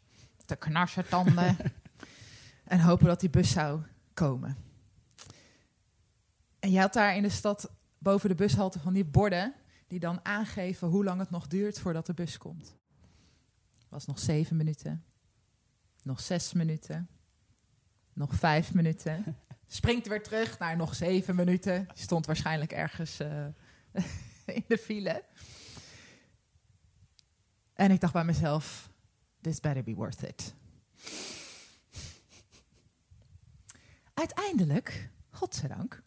[0.45, 1.57] te knarsen tanden
[2.63, 3.81] en hopen dat die bus zou
[4.13, 4.57] komen.
[6.59, 9.53] En je had daar in de stad boven de bushalte van die borden
[9.93, 12.75] die dan aangeven hoe lang het nog duurt voordat de bus komt.
[13.79, 15.05] Het was nog zeven minuten,
[16.03, 17.09] nog zes minuten,
[18.13, 19.37] nog vijf minuten.
[19.65, 21.87] Springt weer terug naar nog zeven minuten.
[21.93, 23.45] Stond waarschijnlijk ergens uh,
[24.57, 25.23] in de file.
[27.73, 28.89] En ik dacht bij mezelf,
[29.41, 30.53] this better be worth it.
[34.13, 36.03] Uiteindelijk, godzijdank,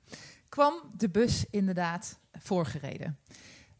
[0.49, 3.19] kwam de bus inderdaad voorgereden.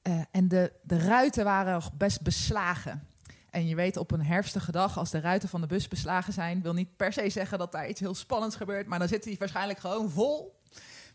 [0.07, 3.09] Uh, en de, de ruiten waren best beslagen.
[3.51, 6.63] En je weet op een herfstige dag, als de ruiten van de bus beslagen zijn,
[6.63, 8.87] wil niet per se zeggen dat daar iets heel spannends gebeurt.
[8.87, 10.61] Maar dan zitten die waarschijnlijk gewoon vol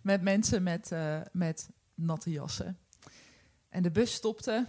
[0.01, 2.77] met mensen met, uh, met natte jassen.
[3.69, 4.65] En de bus stopte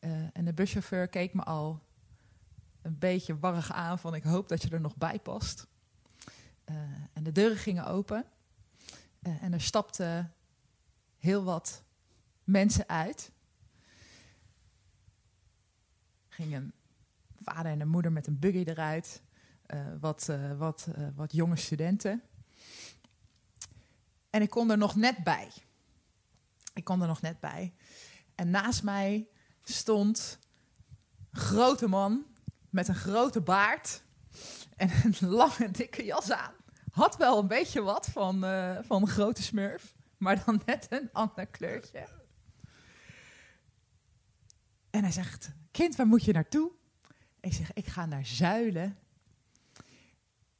[0.00, 1.82] uh, en de buschauffeur keek me al
[2.82, 5.66] een beetje warrig aan van ik hoop dat je er nog bij past.
[7.12, 8.24] En de deuren gingen open
[9.20, 10.34] en er stapten
[11.18, 11.82] heel wat
[12.44, 13.32] mensen uit.
[16.38, 16.72] Ging een
[17.42, 19.22] vader en een moeder met een buggy eruit,
[20.00, 22.22] wat, wat, wat jonge studenten.
[24.30, 25.50] En ik kon er nog net bij.
[26.74, 27.74] Ik kon er nog net bij.
[28.34, 29.28] En naast mij
[29.62, 30.38] stond
[31.30, 32.26] een grote man
[32.70, 34.02] met een grote baard
[34.76, 36.54] en een lange dikke jas aan.
[36.90, 38.40] Had wel een beetje wat van,
[38.84, 42.08] van grote smurf, maar dan net een ander kleurtje.
[44.90, 46.70] En hij zegt, kind, waar moet je naartoe?
[47.40, 48.98] Ik zeg, ik ga naar Zuilen.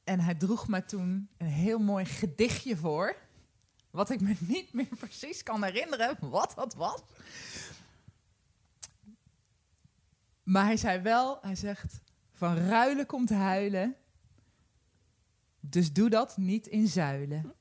[0.03, 3.15] En hij droeg me toen een heel mooi gedichtje voor.
[3.91, 7.01] Wat ik me niet meer precies kan herinneren wat dat was.
[10.43, 12.01] Maar hij zei wel, hij zegt,
[12.33, 13.95] van ruilen komt huilen.
[15.59, 17.53] Dus doe dat niet in zuilen.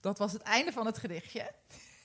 [0.00, 1.54] Dat was het einde van het gedichtje.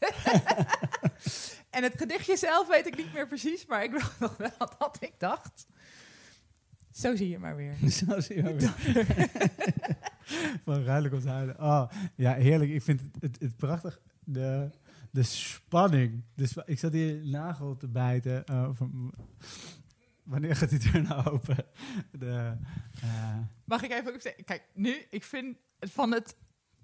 [1.75, 4.97] en het gedichtje zelf weet ik niet meer precies, maar ik weet nog wel dat
[4.99, 5.67] ik dacht.
[6.91, 7.75] Zo zie je maar weer.
[8.05, 8.73] Zo zie je maar weer.
[10.63, 11.59] van ruilen komt huilen.
[11.59, 12.71] Oh, ja, heerlijk.
[12.71, 13.99] Ik vind het, het, het prachtig.
[14.23, 14.69] De,
[15.11, 16.23] de spanning.
[16.35, 18.43] Dus ik zat hier nagel te bijten.
[18.51, 19.13] Uh, van,
[20.23, 21.65] wanneer gaat die deur nou open?
[22.11, 22.57] De,
[23.03, 23.37] uh...
[23.63, 24.43] Mag ik even zeggen?
[24.43, 26.35] Kijk, nu, ik vind van het...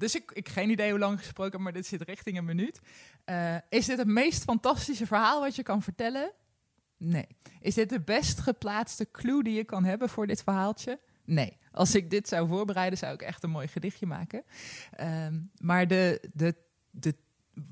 [0.02, 2.80] Dus ik, ik geen idee hoe lang gesproken, maar dit zit richting een minuut.
[3.26, 6.32] Uh, is dit het meest fantastische verhaal wat je kan vertellen?
[6.98, 7.28] Nee.
[7.60, 11.00] Is dit de best geplaatste clue die je kan hebben voor dit verhaaltje?
[11.26, 11.58] Nee.
[11.72, 14.44] Als ik dit zou voorbereiden, zou ik echt een mooi gedichtje maken.
[15.00, 16.56] Um, maar de, de,
[16.90, 17.16] de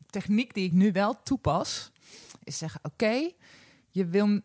[0.09, 1.91] techniek die ik nu wel toepas,
[2.43, 3.31] is zeggen: oké,
[3.89, 4.41] je wil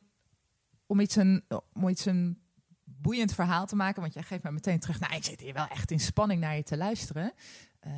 [0.87, 2.43] om iets, een, om iets een
[2.85, 4.01] boeiend verhaal te maken.
[4.01, 5.01] Want jij geeft me meteen terug.
[5.01, 7.33] Nou, ik zit hier wel echt in spanning naar je te luisteren.
[7.87, 7.93] Uh,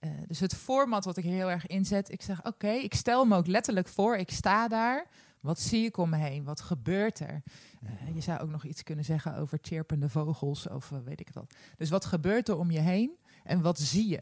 [0.00, 2.10] uh, dus het format wat ik heel erg inzet.
[2.10, 4.16] Ik zeg, oké, ik stel me ook letterlijk voor.
[4.16, 5.06] Ik sta daar.
[5.40, 6.44] Wat zie ik om me heen?
[6.44, 7.42] Wat gebeurt er?
[7.82, 11.54] Uh, je zou ook nog iets kunnen zeggen over chirpende vogels of weet ik wat.
[11.76, 13.16] Dus wat gebeurt er om je heen?
[13.44, 14.20] En wat zie je?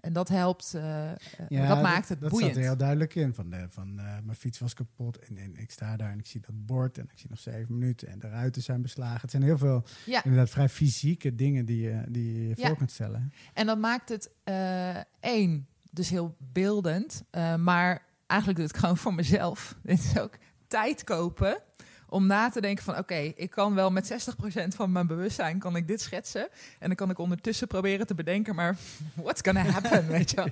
[0.00, 0.82] En dat helpt, uh,
[1.48, 2.54] ja, dat maakt het dat, boeiend.
[2.54, 3.34] Dat zat er heel duidelijk in.
[3.34, 6.26] Van, de, van uh, mijn fiets was kapot en, en, ik sta daar en ik
[6.26, 9.20] zie dat bord en ik zie nog zeven minuten en de ruiten zijn beslagen.
[9.20, 10.24] Het zijn heel veel ja.
[10.24, 12.74] inderdaad vrij fysieke dingen die je, die je voor ja.
[12.74, 13.32] kunt stellen.
[13.54, 17.24] En dat maakt het uh, één, dus heel beeldend,
[17.58, 19.76] maar eigenlijk doe ik het gewoon voor mezelf.
[19.82, 21.62] Dit is ook tijd kopen
[22.10, 25.58] om na te denken van oké, okay, ik kan wel met 60% van mijn bewustzijn
[25.58, 26.48] kan ik dit schetsen.
[26.78, 28.76] En dan kan ik ondertussen proberen te bedenken, maar
[29.14, 30.48] what's gonna happen, weet je wel.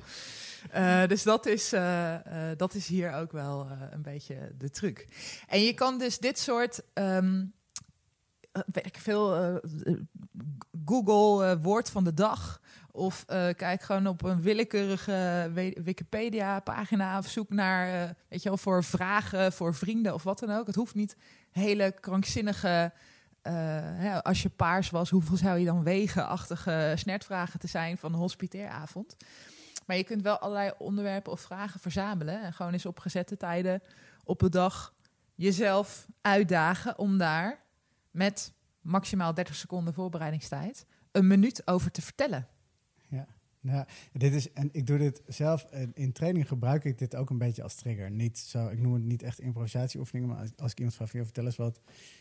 [0.75, 2.19] Uh, dus dat is, uh, uh,
[2.57, 5.07] dat is hier ook wel een beetje de truc.
[5.49, 7.53] En je kan dus dit soort, um,
[8.53, 9.61] weet ik veel,
[10.85, 12.61] Google woord van de dag
[12.93, 13.25] of
[13.57, 15.51] kijk gewoon op een willekeurige
[15.83, 20.67] Wikipedia-pagina of zoek naar, weet je wel, voor vragen voor vrienden of wat dan ook.
[20.67, 21.17] Het hoeft niet
[21.51, 22.93] hele krankzinnige,
[23.43, 23.53] uh,
[23.95, 28.19] hè, als je paars was, hoeveel zou je dan wegen-achtige snertvragen te zijn van een
[28.19, 29.17] hospitairavond.
[29.87, 33.83] Maar je kunt wel allerlei onderwerpen of vragen verzamelen en gewoon eens op gezette tijden
[34.25, 34.95] op de dag
[35.35, 37.63] jezelf uitdagen om daar
[38.11, 42.49] met maximaal 30 seconden voorbereidingstijd een minuut over te vertellen.
[43.09, 43.27] Ja.
[43.69, 47.39] Ja, dit is, en ik doe dit zelf, in training gebruik ik dit ook een
[47.39, 48.11] beetje als trigger.
[48.11, 51.57] Niet zo, ik noem het niet echt improvisatieoefeningen, maar als, ik iemand vraag, vertel eens
[51.57, 51.81] wat.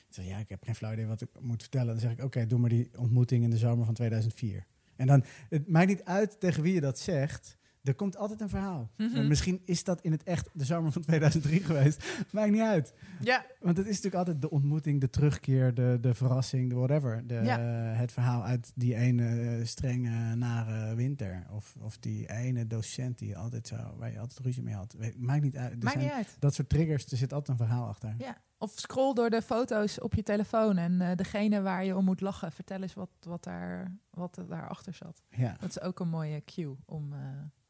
[0.09, 1.87] zeg ja, ik heb geen flauw idee wat ik moet vertellen.
[1.87, 4.65] Dan zeg ik, oké, doe maar die ontmoeting in de zomer van 2004.
[4.95, 7.56] En dan, het maakt niet uit tegen wie je dat zegt.
[7.87, 8.89] Er komt altijd een verhaal.
[8.97, 9.15] Mhm.
[9.15, 12.05] En misschien is dat in het echt de zomer van 2003 geweest.
[12.31, 12.93] Maakt niet uit.
[13.19, 17.27] Ja, Want het is natuurlijk altijd de ontmoeting, de terugkeer, de, de verrassing, de whatever.
[17.27, 17.59] De, Ja.
[17.93, 21.45] het verhaal uit die ene eh, strenge, nare winter.
[21.51, 24.95] Of, of die ene docent die altijd zo, waar je altijd ruzie mee had.
[25.17, 25.71] Maakt niet uit.
[25.71, 26.35] Er maakt niet uit.
[26.39, 28.15] Dat soort triggers, er zit altijd een verhaal achter.
[28.17, 28.37] Ja.
[28.59, 32.21] Of scroll door de foto's op je telefoon en eh, degene waar je om moet
[32.21, 35.21] lachen, vertel eens wat, wat, daar, wat er daarachter zat.
[35.29, 37.19] Ja, Dat is ook een mooie cue om, eh,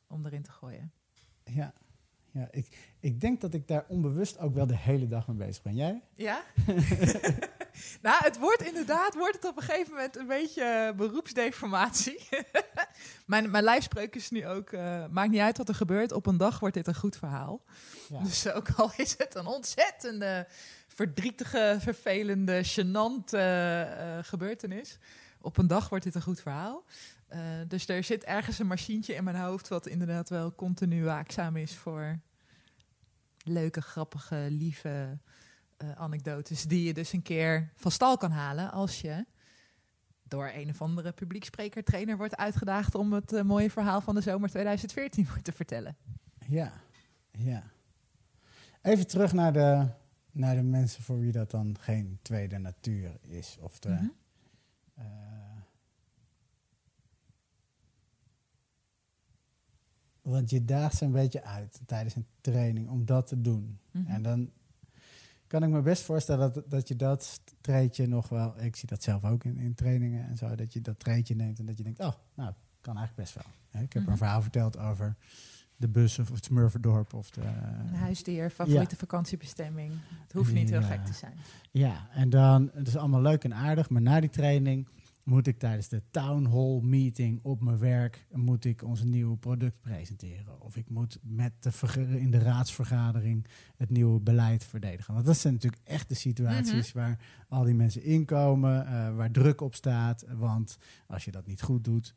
[0.08, 0.91] om erin te gooien.
[1.43, 1.74] ja.
[2.32, 5.63] ja ik, ik denk dat ik daar onbewust ook wel de hele dag mee bezig
[5.63, 5.76] ben.
[5.76, 6.02] Jij?
[6.15, 6.43] Ja?
[8.02, 12.28] nou, het wordt inderdaad, wordt het op een gegeven moment een beetje eh, beroepsdeformatie.
[13.26, 16.38] mijn, mijn lijfspreuk is nu ook, eh, maakt niet uit wat er gebeurt, op een
[16.38, 17.62] dag wordt dit een goed verhaal.
[18.10, 18.20] Ja.
[18.20, 20.48] Dus ook al is het een ontzettende,
[20.88, 24.98] verdrietige, vervelende, gênante eh, gebeurtenis,
[25.41, 26.84] op een dag wordt dit een goed verhaal.
[27.28, 31.56] Eh, dus er zit ergens een machientje in mijn hoofd wat inderdaad wel continu waakzaam
[31.56, 32.20] is voor
[33.44, 35.20] leuke, grappige, lieve
[35.78, 39.26] eh, anekdotes die je dus een keer van stal kan halen als je
[40.24, 44.22] door een of andere publiekspreker, trainer wordt uitgedaagd om het eh, mooie verhaal van de
[44.22, 45.98] zomer 2014 voor te vertellen.
[46.48, 46.74] Ja,
[47.32, 47.63] ja.
[48.82, 49.88] Even terug naar de,
[50.32, 53.58] naar de mensen voor wie dat dan geen tweede natuur is.
[53.60, 54.08] Of de, Mhm.
[60.32, 63.80] Want je daagt ze een beetje uit tijdens een training om dat te doen.
[63.92, 64.12] Mhm.
[64.12, 64.50] En dan
[65.48, 68.54] kan ik me best voorstellen dat, dat je dat treetje nog wel...
[68.62, 70.56] Ik zie dat zelf ook in, in trainingen en zo.
[70.56, 72.00] Dat je dat treetje neemt en dat je denkt...
[72.00, 73.82] Oh, nou, kan eigenlijk best wel.
[73.84, 74.12] Ik heb Mhm.
[74.12, 75.16] een verhaal verteld over
[75.76, 77.42] de bus of het Smurfendorp of de...
[77.42, 79.92] Een huisdier, favoriete vakantiebestemming.
[80.24, 81.34] Het hoeft niet heel gek te zijn.
[81.72, 84.88] Ja, en dan, het is allemaal leuk en aardig, maar na die training
[85.28, 89.82] moet ik tijdens de town hall meeting op mijn werk, moet ik ons nieuwe product
[89.82, 90.62] presenteren.
[90.62, 91.72] Of ik moet met de
[92.20, 95.13] in de raadsvergadering het nieuwe beleid verdedigen.
[95.13, 99.62] Want dat zijn natuurlijk echt de situaties waar al die mensen inkomen, eh, waar druk
[99.62, 100.26] op staat.
[100.36, 102.16] Want als je dat niet goed doet,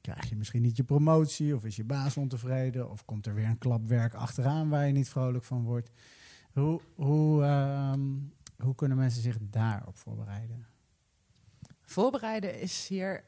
[0.00, 3.48] krijg je misschien niet je promotie, of is je baas ontevreden, of komt er weer
[3.48, 5.90] een klap werk achteraan waar je niet vrolijk van wordt.
[6.52, 8.00] Hoe, hoe, ehm,
[8.58, 10.73] hoe kunnen mensen zich daarop voorbereiden?
[11.84, 13.24] Voorbereiden is hier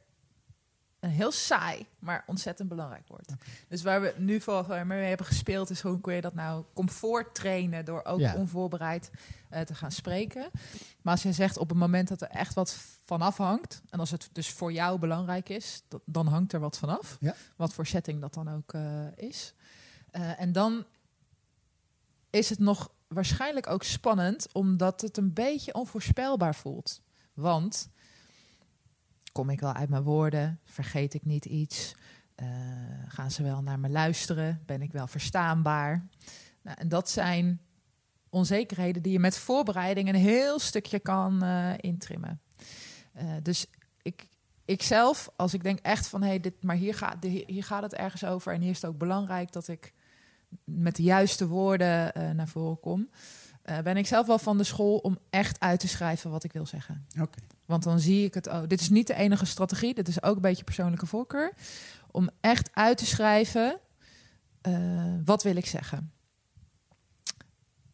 [1.01, 3.33] een heel saai, maar ontzettend belangrijk woord.
[3.69, 7.35] Dus waar we nu vooral mee hebben gespeeld, is hoe kun je dat nou comfort
[7.35, 8.35] trainen door ook Ja.
[8.35, 9.11] onvoorbereid
[9.51, 10.51] eh, te gaan spreken.
[11.03, 14.11] Maar als je zegt op het moment dat er echt wat van afhangt, en als
[14.11, 17.17] het dus voor jou belangrijk is, dat- dan hangt er wat vanaf.
[17.21, 17.35] Ja.
[17.57, 19.55] Wat voor setting dat dan ook eh, is.
[20.11, 20.85] Eh, en dan
[22.31, 27.03] is het nog waarschijnlijk ook spannend, omdat het een beetje onvoorspelbaar voelt.
[27.35, 27.89] Want
[29.37, 30.61] kom ik wel uit mijn woorden?
[30.65, 31.95] Vergeet ik niet iets?
[32.35, 32.47] Eh,
[33.09, 34.63] gaan ze wel naar me luisteren?
[34.67, 36.07] Ben ik wel verstaanbaar?
[36.63, 37.61] Nou, en dat zijn
[38.29, 42.41] onzekerheden die je met voorbereiding een heel stukje kan eh, intrimmen.
[43.13, 43.67] Eh, dus
[44.03, 44.27] ik,
[44.65, 47.83] ik zelf, als ik denk echt van hé, hey, dit, maar hier gaat, hier gaat
[47.83, 49.93] het ergens over en hier is het ook belangrijk dat ik
[50.65, 53.11] met de juiste woorden naar voren kom.
[53.63, 56.67] ben ik zelf wel van de school om echt uit te schrijven wat ik wil
[56.67, 57.07] zeggen.
[57.21, 57.39] Oké.
[57.67, 58.69] Want dan zie ik het ook.
[58.69, 59.95] Dit is niet de enige strategie.
[59.95, 61.53] Dit is ook een beetje persoonlijke voorkeur.
[62.11, 63.81] Om echt uit te schrijven.
[64.61, 66.11] eh, wat wil ik zeggen?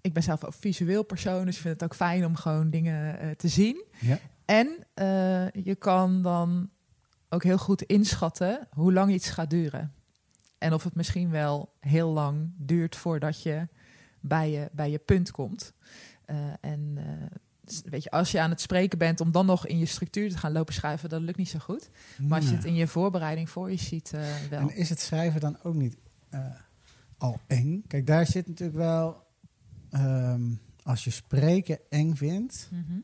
[0.00, 1.44] Ik ben zelf ook visueel persoon.
[1.44, 3.84] Dus ik vind het ook fijn om gewoon dingen eh, te zien.
[4.00, 4.18] Ja.
[4.44, 6.70] En eh, je kan dan
[7.28, 9.94] ook heel goed inschatten hoe lang iets gaat duren.
[10.58, 13.68] En of het misschien wel heel lang duurt voordat je
[14.20, 15.72] bij je, bij je punt komt.
[16.60, 16.98] En
[17.84, 20.38] weet je, als je aan het spreken bent om dan nog in je structuur te
[20.38, 21.90] gaan lopen schuiven, dat lukt niet zo goed.
[22.18, 24.60] Maar als je het in je voorbereiding voor je ziet, eh, wel.
[24.60, 25.96] En is het schrijven dan ook niet
[26.30, 26.40] eh,
[27.18, 27.82] al eng?
[27.86, 29.26] Kijk, daar zit natuurlijk wel...
[29.90, 30.42] ehm,
[30.82, 32.98] als je spreken eng vindt, Mhm.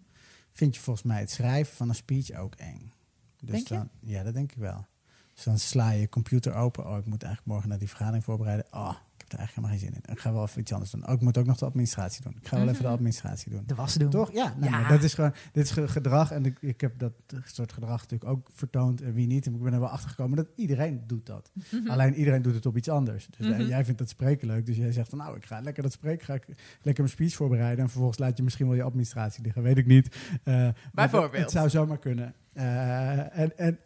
[0.52, 2.92] vind je volgens mij het schrijven van een speech ook eng.
[3.40, 3.74] Dus Denk je?
[3.74, 4.86] Dan, ja, dat denk ik wel.
[5.34, 6.86] Dus dan sla je je computer open.
[6.90, 8.66] Oh, ik moet eigenlijk morgen naar die vergadering voorbereiden.
[8.70, 8.94] Oh,
[9.30, 10.12] heb er eigenlijk helemaal geen zin in.
[10.14, 11.06] Ik ga wel even iets anders doen.
[11.06, 12.36] Oh, ik moet ook nog de administratie doen.
[12.40, 12.92] Ik ga wel even de Mhm.
[12.92, 13.62] administratie doen.
[13.66, 14.10] De was doen.
[14.10, 14.32] Toch?
[14.32, 16.30] Ja, nou, dat is gewoon, dit is ge- gedrag.
[16.30, 17.12] En ik, ik heb dat
[17.44, 19.00] soort gedrag natuurlijk ook vertoond.
[19.02, 19.46] En wie niet.
[19.46, 21.50] En ik ben er wel achter gekomen dat iedereen doet dat.
[21.72, 21.90] Mhm.
[21.90, 23.26] Alleen iedereen doet het op iets anders.
[23.38, 23.62] Dus Mhm.
[23.62, 24.66] jij vindt dat spreken leuk.
[24.66, 26.24] Dus jij zegt van nou, ik ga lekker dat spreken.
[26.26, 26.46] Ga ik
[26.82, 27.78] lekker mijn speech voorbereiden.
[27.84, 29.62] En vervolgens laat je misschien wel je administratie liggen.
[29.62, 30.16] Weet ik niet.
[30.44, 31.32] Eh, Bijvoorbeeld.
[31.32, 32.34] Het, het zou zomaar kunnen.
[32.52, 33.78] Eh, en, en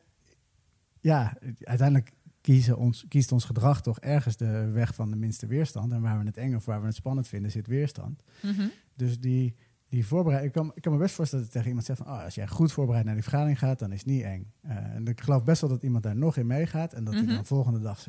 [1.00, 5.92] ja, uiteindelijk kiezen ons, kiest ons gedrag toch ergens de weg van de minste weerstand.
[5.92, 8.22] En waar we het eng of waar we het spannend vinden, zit weerstand.
[8.42, 8.66] Mhm.
[8.94, 9.54] Dus die,
[9.88, 10.54] die voorbereiding.
[10.54, 12.48] Ik kan, ik kan me best voorstellen dat tegen iemand zegt van oh, als jij
[12.48, 14.52] goed voorbereid naar die vergadering gaat, dan is het niet eng.
[14.60, 17.22] Eh, en ik geloof best wel dat iemand daar nog in meegaat en dat hij
[17.22, 17.34] Mhm.
[17.34, 18.06] dan volgende dag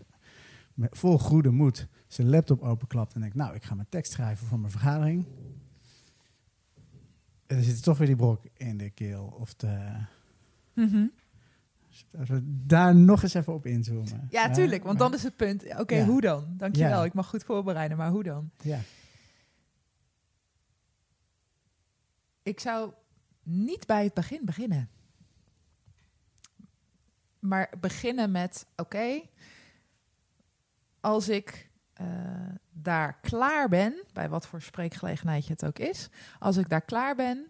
[0.73, 4.47] met vol goede moed zijn laptop openklapt en denkt, nou, ik ga mijn tekst schrijven
[4.47, 5.25] voor mijn vergadering.
[7.47, 9.35] En dan zit er toch weer die brok in de keel.
[9.39, 9.95] Of de.
[12.11, 14.27] We daar nog eens even op inzoomen.
[14.29, 14.83] Ja, tuurlijk.
[14.83, 16.53] Want maar- dan is het punt, oké, hoe dan?
[16.57, 18.51] Dankjewel, ik mag goed voorbereiden, maar hoe dan?
[18.61, 18.79] Ja,
[22.43, 22.91] Ik zou
[23.43, 24.89] niet bij het begin beginnen.
[27.39, 29.21] Maar beginnen met, oké,
[30.99, 32.07] als ik eh,
[32.71, 37.15] daar klaar ben, bij wat voor spreekgelegenheid je het ook is, als ik daar klaar
[37.15, 37.47] ben,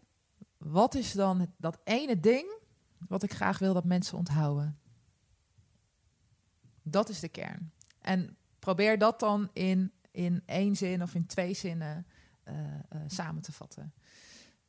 [0.57, 2.61] wat is dan dat ene ding
[3.08, 4.78] wat ik graag wil dat mensen onthouden?
[6.82, 7.72] Dat is de kern.
[8.01, 12.06] En probeer dat dan in, in één zin of in twee zinnen
[12.43, 13.93] eh, eh, samen te vatten.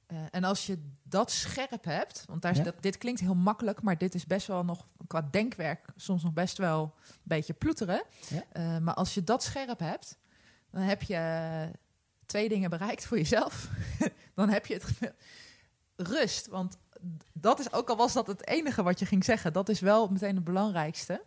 [0.07, 2.64] Eh, en als je dat scherp hebt, want daar, is Ja.
[2.64, 6.32] dat, dit klinkt heel makkelijk, maar dit is best wel nog qua denkwerk soms nog
[6.32, 8.03] best wel een beetje ploeteren.
[8.28, 8.80] Ja.
[8.80, 10.18] Maar als je dat scherp hebt,
[10.70, 11.70] dan heb je
[12.26, 13.70] twee dingen bereikt voor jezelf.
[14.35, 15.14] dan heb je het
[15.97, 16.78] rust, want
[17.32, 20.09] dat is ook al was dat het enige wat je ging zeggen, dat is wel
[20.09, 21.22] meteen het belangrijkste.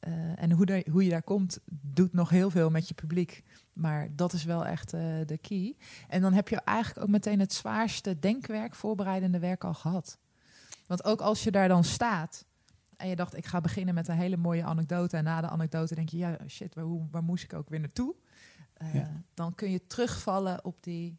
[0.00, 3.42] Eh, en hoe, hoe je daar komt, doet nog heel veel met je publiek.
[3.72, 5.76] Maar dat is wel echt eh, de key.
[6.08, 10.18] En dan heb je eigenlijk ook meteen het zwaarste denkwerk, voorbereidende werk al gehad.
[10.86, 12.44] Want ook als je daar dan staat
[12.96, 15.16] en je dacht, ik ga beginnen met een hele mooie anekdote.
[15.16, 17.80] En na de anekdote denk je, ja, shit, waar, hoe, waar moest ik ook weer
[17.80, 18.14] naartoe?
[18.74, 19.10] Eh, Ja.
[19.34, 21.18] Dan kun je terugvallen op die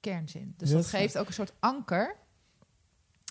[0.00, 0.54] kernzin.
[0.56, 2.16] Dus dat geeft ook een soort anker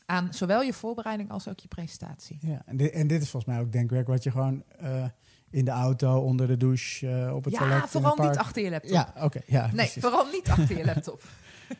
[0.06, 2.38] aan zowel je voorbereiding als ook je presentatie.
[2.42, 2.62] ja.
[2.66, 5.06] En, dit, en dit is volgens mij ook denkwerk wat je gewoon eh,
[5.50, 7.78] in de auto, onder de douche, eh, op het toilet...
[7.82, 8.92] Ja, vooral niet achter je laptop.
[8.92, 9.42] Ja, oké.
[9.46, 10.02] ja, nee, precies.
[10.02, 11.24] vooral niet achter je laptop.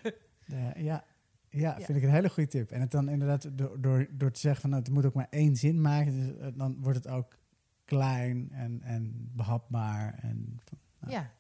[0.48, 1.04] Ja, ja,
[1.50, 1.86] ja, Ja.
[1.86, 2.72] vind ik een hele goede tip.
[2.72, 5.28] En het dan inderdaad door, door, door te zeggen van nou, het moet ook maar
[5.30, 7.38] één zin maken, dus, eh, dan wordt het ook
[7.86, 10.20] klein en, en behapbaar.
[10.22, 10.60] En
[11.00, 11.32] nou, Ja,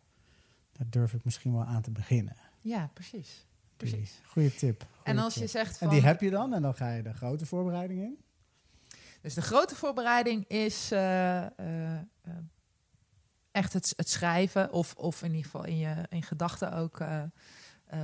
[0.72, 2.36] daar durf ik misschien wel aan te beginnen.
[2.62, 3.46] ja, precies.
[3.78, 4.20] Precies.
[4.28, 4.82] Goede tip.
[4.82, 5.44] goeie En als tip.
[5.44, 5.90] je zegt En van...
[5.90, 8.18] die heb je dan en dan ga je de grote voorbereiding in.
[9.22, 12.02] Dus de grote voorbereiding is eh, eh, eh,
[13.52, 14.72] echt het, het schrijven.
[14.72, 17.04] Of, of in ieder geval in je in gedachten ook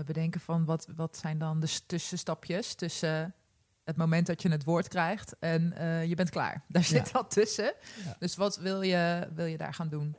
[0.06, 3.36] bedenken van wat, wat zijn dan de tussenstapjes tussen
[3.84, 5.74] het moment dat je het woord krijgt en
[6.08, 6.64] je bent klaar.
[6.68, 7.12] Daar zit Ja.
[7.12, 7.74] wat tussen.
[8.06, 8.16] Ja.
[8.20, 10.16] Dus wat wil je, wil je daar gaan doen?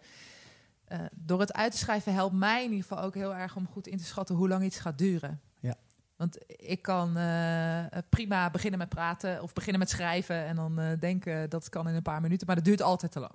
[0.92, 3.66] Eh, door het uit te schrijven helpt mij in ieder geval ook heel erg om
[3.66, 5.40] goed in te schatten hoe lang iets gaat duren.
[5.60, 5.74] Ja.
[6.16, 11.00] Want ik kan eh, prima beginnen met praten of beginnen met schrijven en dan eh,
[11.00, 13.32] denken dat kan in een paar minuten, maar dat duurt altijd te lang.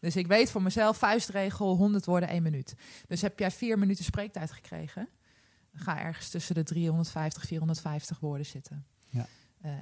[0.00, 2.74] Dus ik weet voor mezelf, vuistregel, 100 woorden, 1 minuut.
[3.06, 5.08] Dus heb jij vier minuten spreektijd gekregen,
[5.72, 8.86] ga ergens tussen de 350, 450 woorden zitten.
[9.10, 9.26] Ja.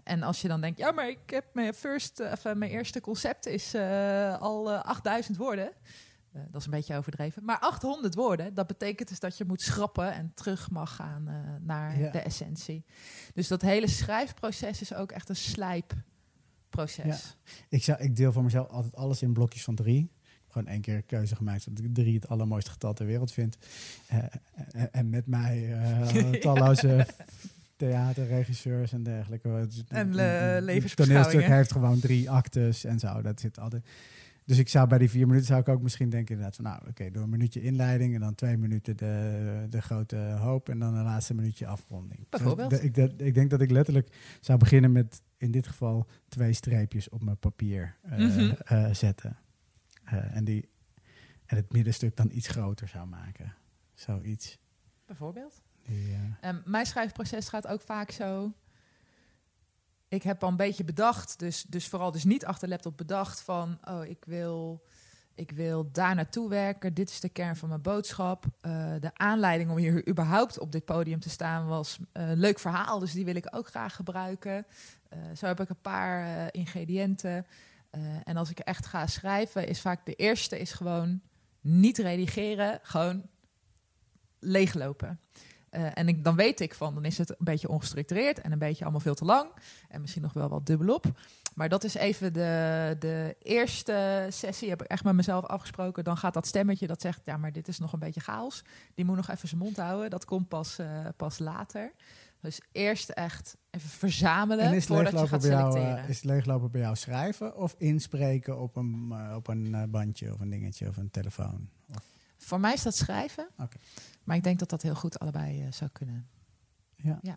[0.04, 3.46] En als je dan denkt, ja, maar ik heb mijn, first, of, mijn eerste concept
[3.46, 3.74] is
[4.40, 5.72] al eh, 8000 woorden.
[6.36, 7.44] Eh, dat is een beetje overdreven.
[7.44, 11.34] Maar 800 woorden, dat betekent dus dat je moet schrappen en terug mag gaan eh,
[11.60, 12.10] naar Ja.
[12.10, 12.84] de essentie.
[13.34, 17.36] Dus dat hele schrijfproces is ook echt een slijpproces.
[17.68, 20.00] Ik, zou, ik deel voor mezelf altijd alles in blokjes van drie.
[20.02, 20.10] Ik
[20.42, 23.56] heb gewoon één keer keuze gemaakt dat ik drie het allermooiste getal ter wereld vind.
[24.06, 24.18] Eh,
[24.72, 25.78] en, en met mij
[26.40, 27.06] talloze
[27.76, 29.48] theaterregisseurs en dergelijke.
[29.88, 30.96] En, een levensbeschouwingen.
[30.96, 33.22] toneelstuk heeft gewoon drie actes en zo.
[33.22, 33.84] Dat zit altijd.
[34.46, 36.88] Dus ik zou bij die vier minuten zou ik ook misschien denken inderdaad van nou
[36.88, 40.94] oké door een minuutje inleiding en dan twee minuten de, de grote hoop en dan
[40.94, 42.26] een laatste minuutje afronding.
[42.28, 42.70] Bijvoorbeeld.
[42.70, 46.52] Dus ik, dat, ik denk dat ik letterlijk zou beginnen met in dit geval twee
[46.52, 48.52] streepjes op mijn papier eh, Mhm.
[48.64, 49.36] eh, zetten.
[50.04, 50.68] Eh, en, die,
[51.46, 53.54] en het middenstuk dan iets groter zou maken.
[53.94, 54.58] Zoiets.
[55.06, 55.60] Bijvoorbeeld.
[55.84, 58.52] Die, eh, En mijn schrijfproces gaat ook vaak zo.
[60.08, 63.78] Ik heb al een beetje bedacht, dus, dus vooral dus niet achter laptop bedacht van,
[63.84, 64.84] oh, ik wil,
[65.34, 66.94] ik wil daar naartoe werken.
[66.94, 68.44] Dit is de kern van mijn boodschap.
[68.60, 72.58] Eh, de aanleiding om hier überhaupt op dit podium te staan was eh, een leuk
[72.58, 74.66] verhaal, dus die wil ik ook graag gebruiken.
[75.08, 77.46] Eh, zo heb ik een paar ingrediënten.
[78.24, 81.20] En als ik echt ga schrijven, is vaak de eerste is gewoon
[81.60, 83.22] niet redigeren, gewoon
[84.38, 85.20] leeglopen.
[85.70, 88.58] Eh, en ik, dan weet ik van, dan is het een beetje ongestructureerd en een
[88.58, 89.48] beetje allemaal veel te lang.
[89.88, 91.04] En misschien nog wel wat dubbelop.
[91.54, 96.04] Maar dat is even de, de eerste sessie, heb ik echt met mezelf afgesproken.
[96.04, 98.62] Dan gaat dat stemmetje dat zegt, ja, maar dit is nog een beetje chaos.
[98.94, 100.10] Die moet nog even zijn mond houden.
[100.10, 100.86] Dat komt pas, eh,
[101.16, 101.92] pas later.
[102.40, 106.04] Dus eerst echt even verzamelen en is voordat je gaat bij jou, selecteren.
[106.04, 110.50] eh, is leeglopen bij jou schrijven of inspreken op een, op een bandje of een
[110.50, 111.68] dingetje of een telefoon?
[111.90, 112.02] Of,
[112.38, 113.48] Voor mij is dat schrijven.
[113.58, 113.76] Oké.
[114.26, 116.28] Maar ik denk dat dat heel goed allebei eh, zou kunnen.
[116.94, 117.18] ja.
[117.22, 117.36] Ja.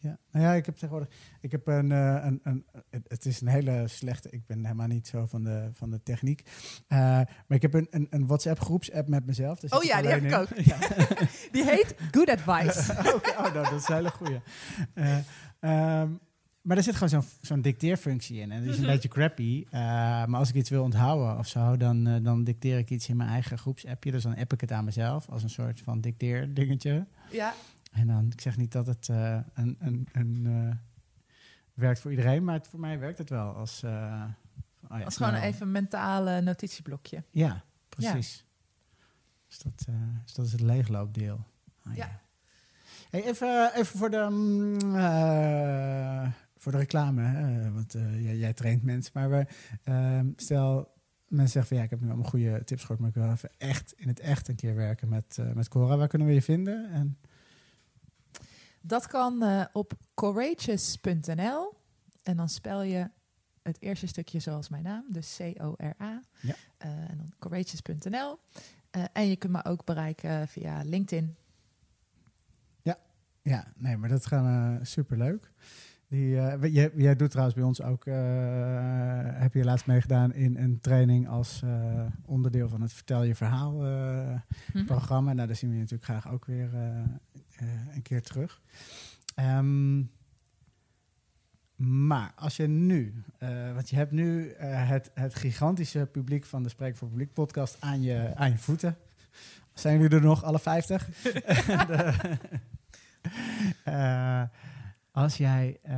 [0.00, 1.14] Ja, nou ja, ik heb tegenwoordig.
[1.40, 2.66] Ik heb een, uh, een, een.
[3.08, 4.30] Het is een hele slechte.
[4.30, 6.42] Ik ben helemaal niet zo van de, van de techniek.
[6.88, 9.62] Uh, maar ik heb een, een, een WhatsApp groepsapp met mezelf.
[9.68, 10.48] oh ja, die heb ik ook.
[10.64, 10.78] Ja.
[11.52, 12.92] die heet Good Advice.
[13.14, 14.42] okay, oh, nou, dat is een hele goede.
[15.60, 16.20] Um,
[16.62, 18.52] maar er zit gewoon zo'n zo'n dicteerfunctie in.
[18.52, 18.92] En dat is een mhm.
[18.92, 19.64] beetje crappy.
[19.66, 19.70] Uh,
[20.24, 23.16] maar als ik iets wil onthouden of zo, dan, uh, dan dicteer ik iets in
[23.16, 24.10] mijn eigen groepsappje.
[24.10, 27.06] Dus dan app ik het aan mezelf als een soort van dicteerdingetje.
[27.30, 27.54] Ja.
[27.92, 30.78] En dan, ik zeg niet dat het uh, een, een, een
[31.74, 33.82] werkt voor iedereen, maar het, voor mij werkt het wel als...
[34.90, 37.24] Oh ja, als gewoon even een mentale notitieblokje.
[37.30, 38.44] Ja, precies.
[38.46, 39.04] Ja.
[39.48, 39.86] Dus, dat,
[40.24, 41.44] dus dat is het leegloopdeel.
[41.86, 42.20] Oh, ja.
[43.10, 44.26] Hey, even, even voor de...
[46.58, 47.72] Voor de reclame, hè?
[47.72, 49.12] want uh, jij, jij, traint mensen.
[49.14, 49.46] Maar we,
[49.84, 50.92] uh, stel,
[51.26, 53.50] mensen zeggen van ja, ik heb nu allemaal goede tips gehoord, maar ik wil even
[53.58, 55.96] echt in het echt een keer werken met, uh, met Cora.
[55.96, 56.90] Waar kunnen we je vinden?
[56.90, 57.18] En...
[58.80, 61.74] Dat kan op courageous.nl
[62.22, 63.10] en dan spel je
[63.62, 66.22] het eerste stukje zoals mijn naam, dus C-O-R-A.
[66.40, 66.54] Ja.
[66.78, 68.38] en dan courageous.nl.
[69.12, 71.36] en je kunt me ook bereiken via LinkedIn.
[72.82, 72.98] Ja,
[73.42, 75.52] ja nee, maar dat gaan we superleuk.
[76.08, 78.14] Die, uh, jij, jij, doet trouwens bij ons ook, uh,
[79.40, 83.72] heb je laatst meegedaan in een training als uh, onderdeel van het Vertel je verhaal
[83.72, 84.42] mm
[84.72, 84.84] -hmm.
[84.84, 85.32] programma.
[85.32, 86.74] Nou, daar zien we je natuurlijk graag ook weer
[87.94, 88.60] een keer terug.
[89.36, 90.10] Um,
[91.76, 93.22] maar als je nu,
[93.74, 98.02] want je hebt nu het, het gigantische publiek van de Spreek voor Publiek podcast aan
[98.02, 98.96] je, aan je voeten.
[99.74, 101.08] Zijn jullie er nog, alle 50?
[105.18, 105.90] Als jij uh,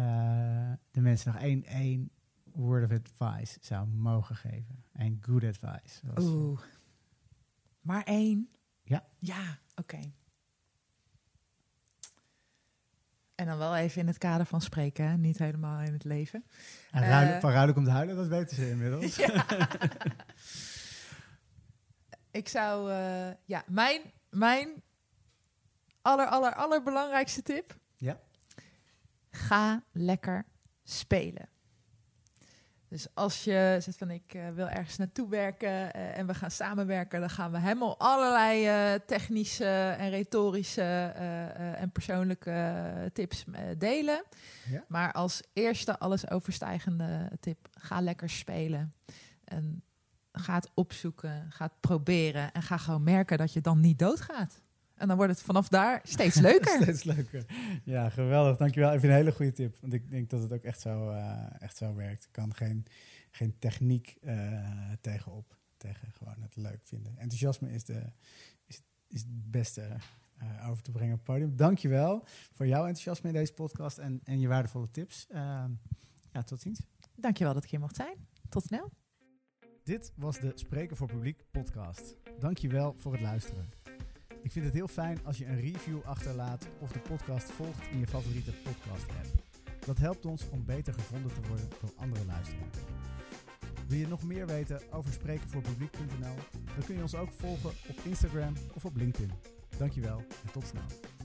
[0.91, 2.11] de mensen nog één, één
[2.53, 4.85] word of advice zou mogen geven.
[4.93, 6.01] En good advice.
[6.19, 6.61] Oeh.
[7.81, 8.51] Maar één?
[8.83, 9.05] Ja.
[9.19, 9.81] Ja, oké.
[9.81, 10.15] Okay.
[13.35, 15.17] En dan wel even in het kader van spreken, hè?
[15.17, 16.45] niet helemaal in het leven.
[16.91, 19.17] En ruilen, uh, van ruilen komt huilen, dat weten ze inmiddels.
[19.17, 19.47] Ja.
[22.31, 24.01] Ik zou, uh, ja, mijn,
[24.31, 24.83] mijn
[26.03, 27.79] aller, aller, allerbelangrijkste tip.
[27.97, 28.21] Ja
[29.41, 30.45] Ga lekker
[30.85, 31.49] spelen.
[32.89, 36.51] Dus als je zegt van ik uh, wil ergens naartoe werken uh, en we gaan
[36.51, 41.13] samenwerken, dan gaan we helemaal allerlei uh, technische en retorische
[41.77, 43.45] en persoonlijke tips
[43.79, 44.25] delen.
[44.71, 44.85] Ja?
[44.89, 48.95] Maar als eerste alles overstijgende tip, ga lekker spelen.
[49.45, 49.83] En
[50.33, 54.63] ga het opzoeken, ga het proberen en ga gewoon merken dat je dan niet doodgaat.
[55.01, 56.81] En dan wordt het vanaf daar steeds leuker.
[56.83, 57.45] steeds leuker.
[57.85, 58.57] Ja, geweldig.
[58.57, 58.93] Dankjewel.
[58.93, 59.77] Even een hele goede tip.
[59.81, 62.25] Want ik denk dat het ook echt zo, uh, echt zo werkt.
[62.25, 62.85] Ik kan geen,
[63.31, 65.59] geen techniek uh, tegenop.
[65.77, 67.19] Tegen gewoon het leuk vinden.
[67.19, 68.03] Enthousiasme is, de,
[68.67, 69.97] is, is het beste
[70.43, 71.57] uh, over te brengen op het podium.
[71.57, 75.27] Dankjewel voor jouw enthousiasme in deze podcast en, en je waardevolle tips.
[76.33, 76.81] ja, tot ziens.
[77.15, 78.17] Dankjewel dat ik hier mocht zijn.
[78.49, 78.91] Tot snel.
[79.85, 82.17] Dit was de Spreken voor Publiek podcast.
[82.39, 83.80] Dankjewel voor het luisteren.
[84.43, 87.99] Ik vind het heel fijn als je een review achterlaat of de podcast volgt in
[87.99, 89.27] je favoriete podcast-app.
[89.87, 92.77] Dat helpt ons om beter gevonden te worden door andere luisteraars.
[93.89, 96.37] Wil je nog meer weten over sprekenvoorpubliek.nl?
[96.75, 99.33] Dan kun je ons ook volgen op Instagram of op LinkedIn.
[99.79, 101.20] Dankjewel en tot snel.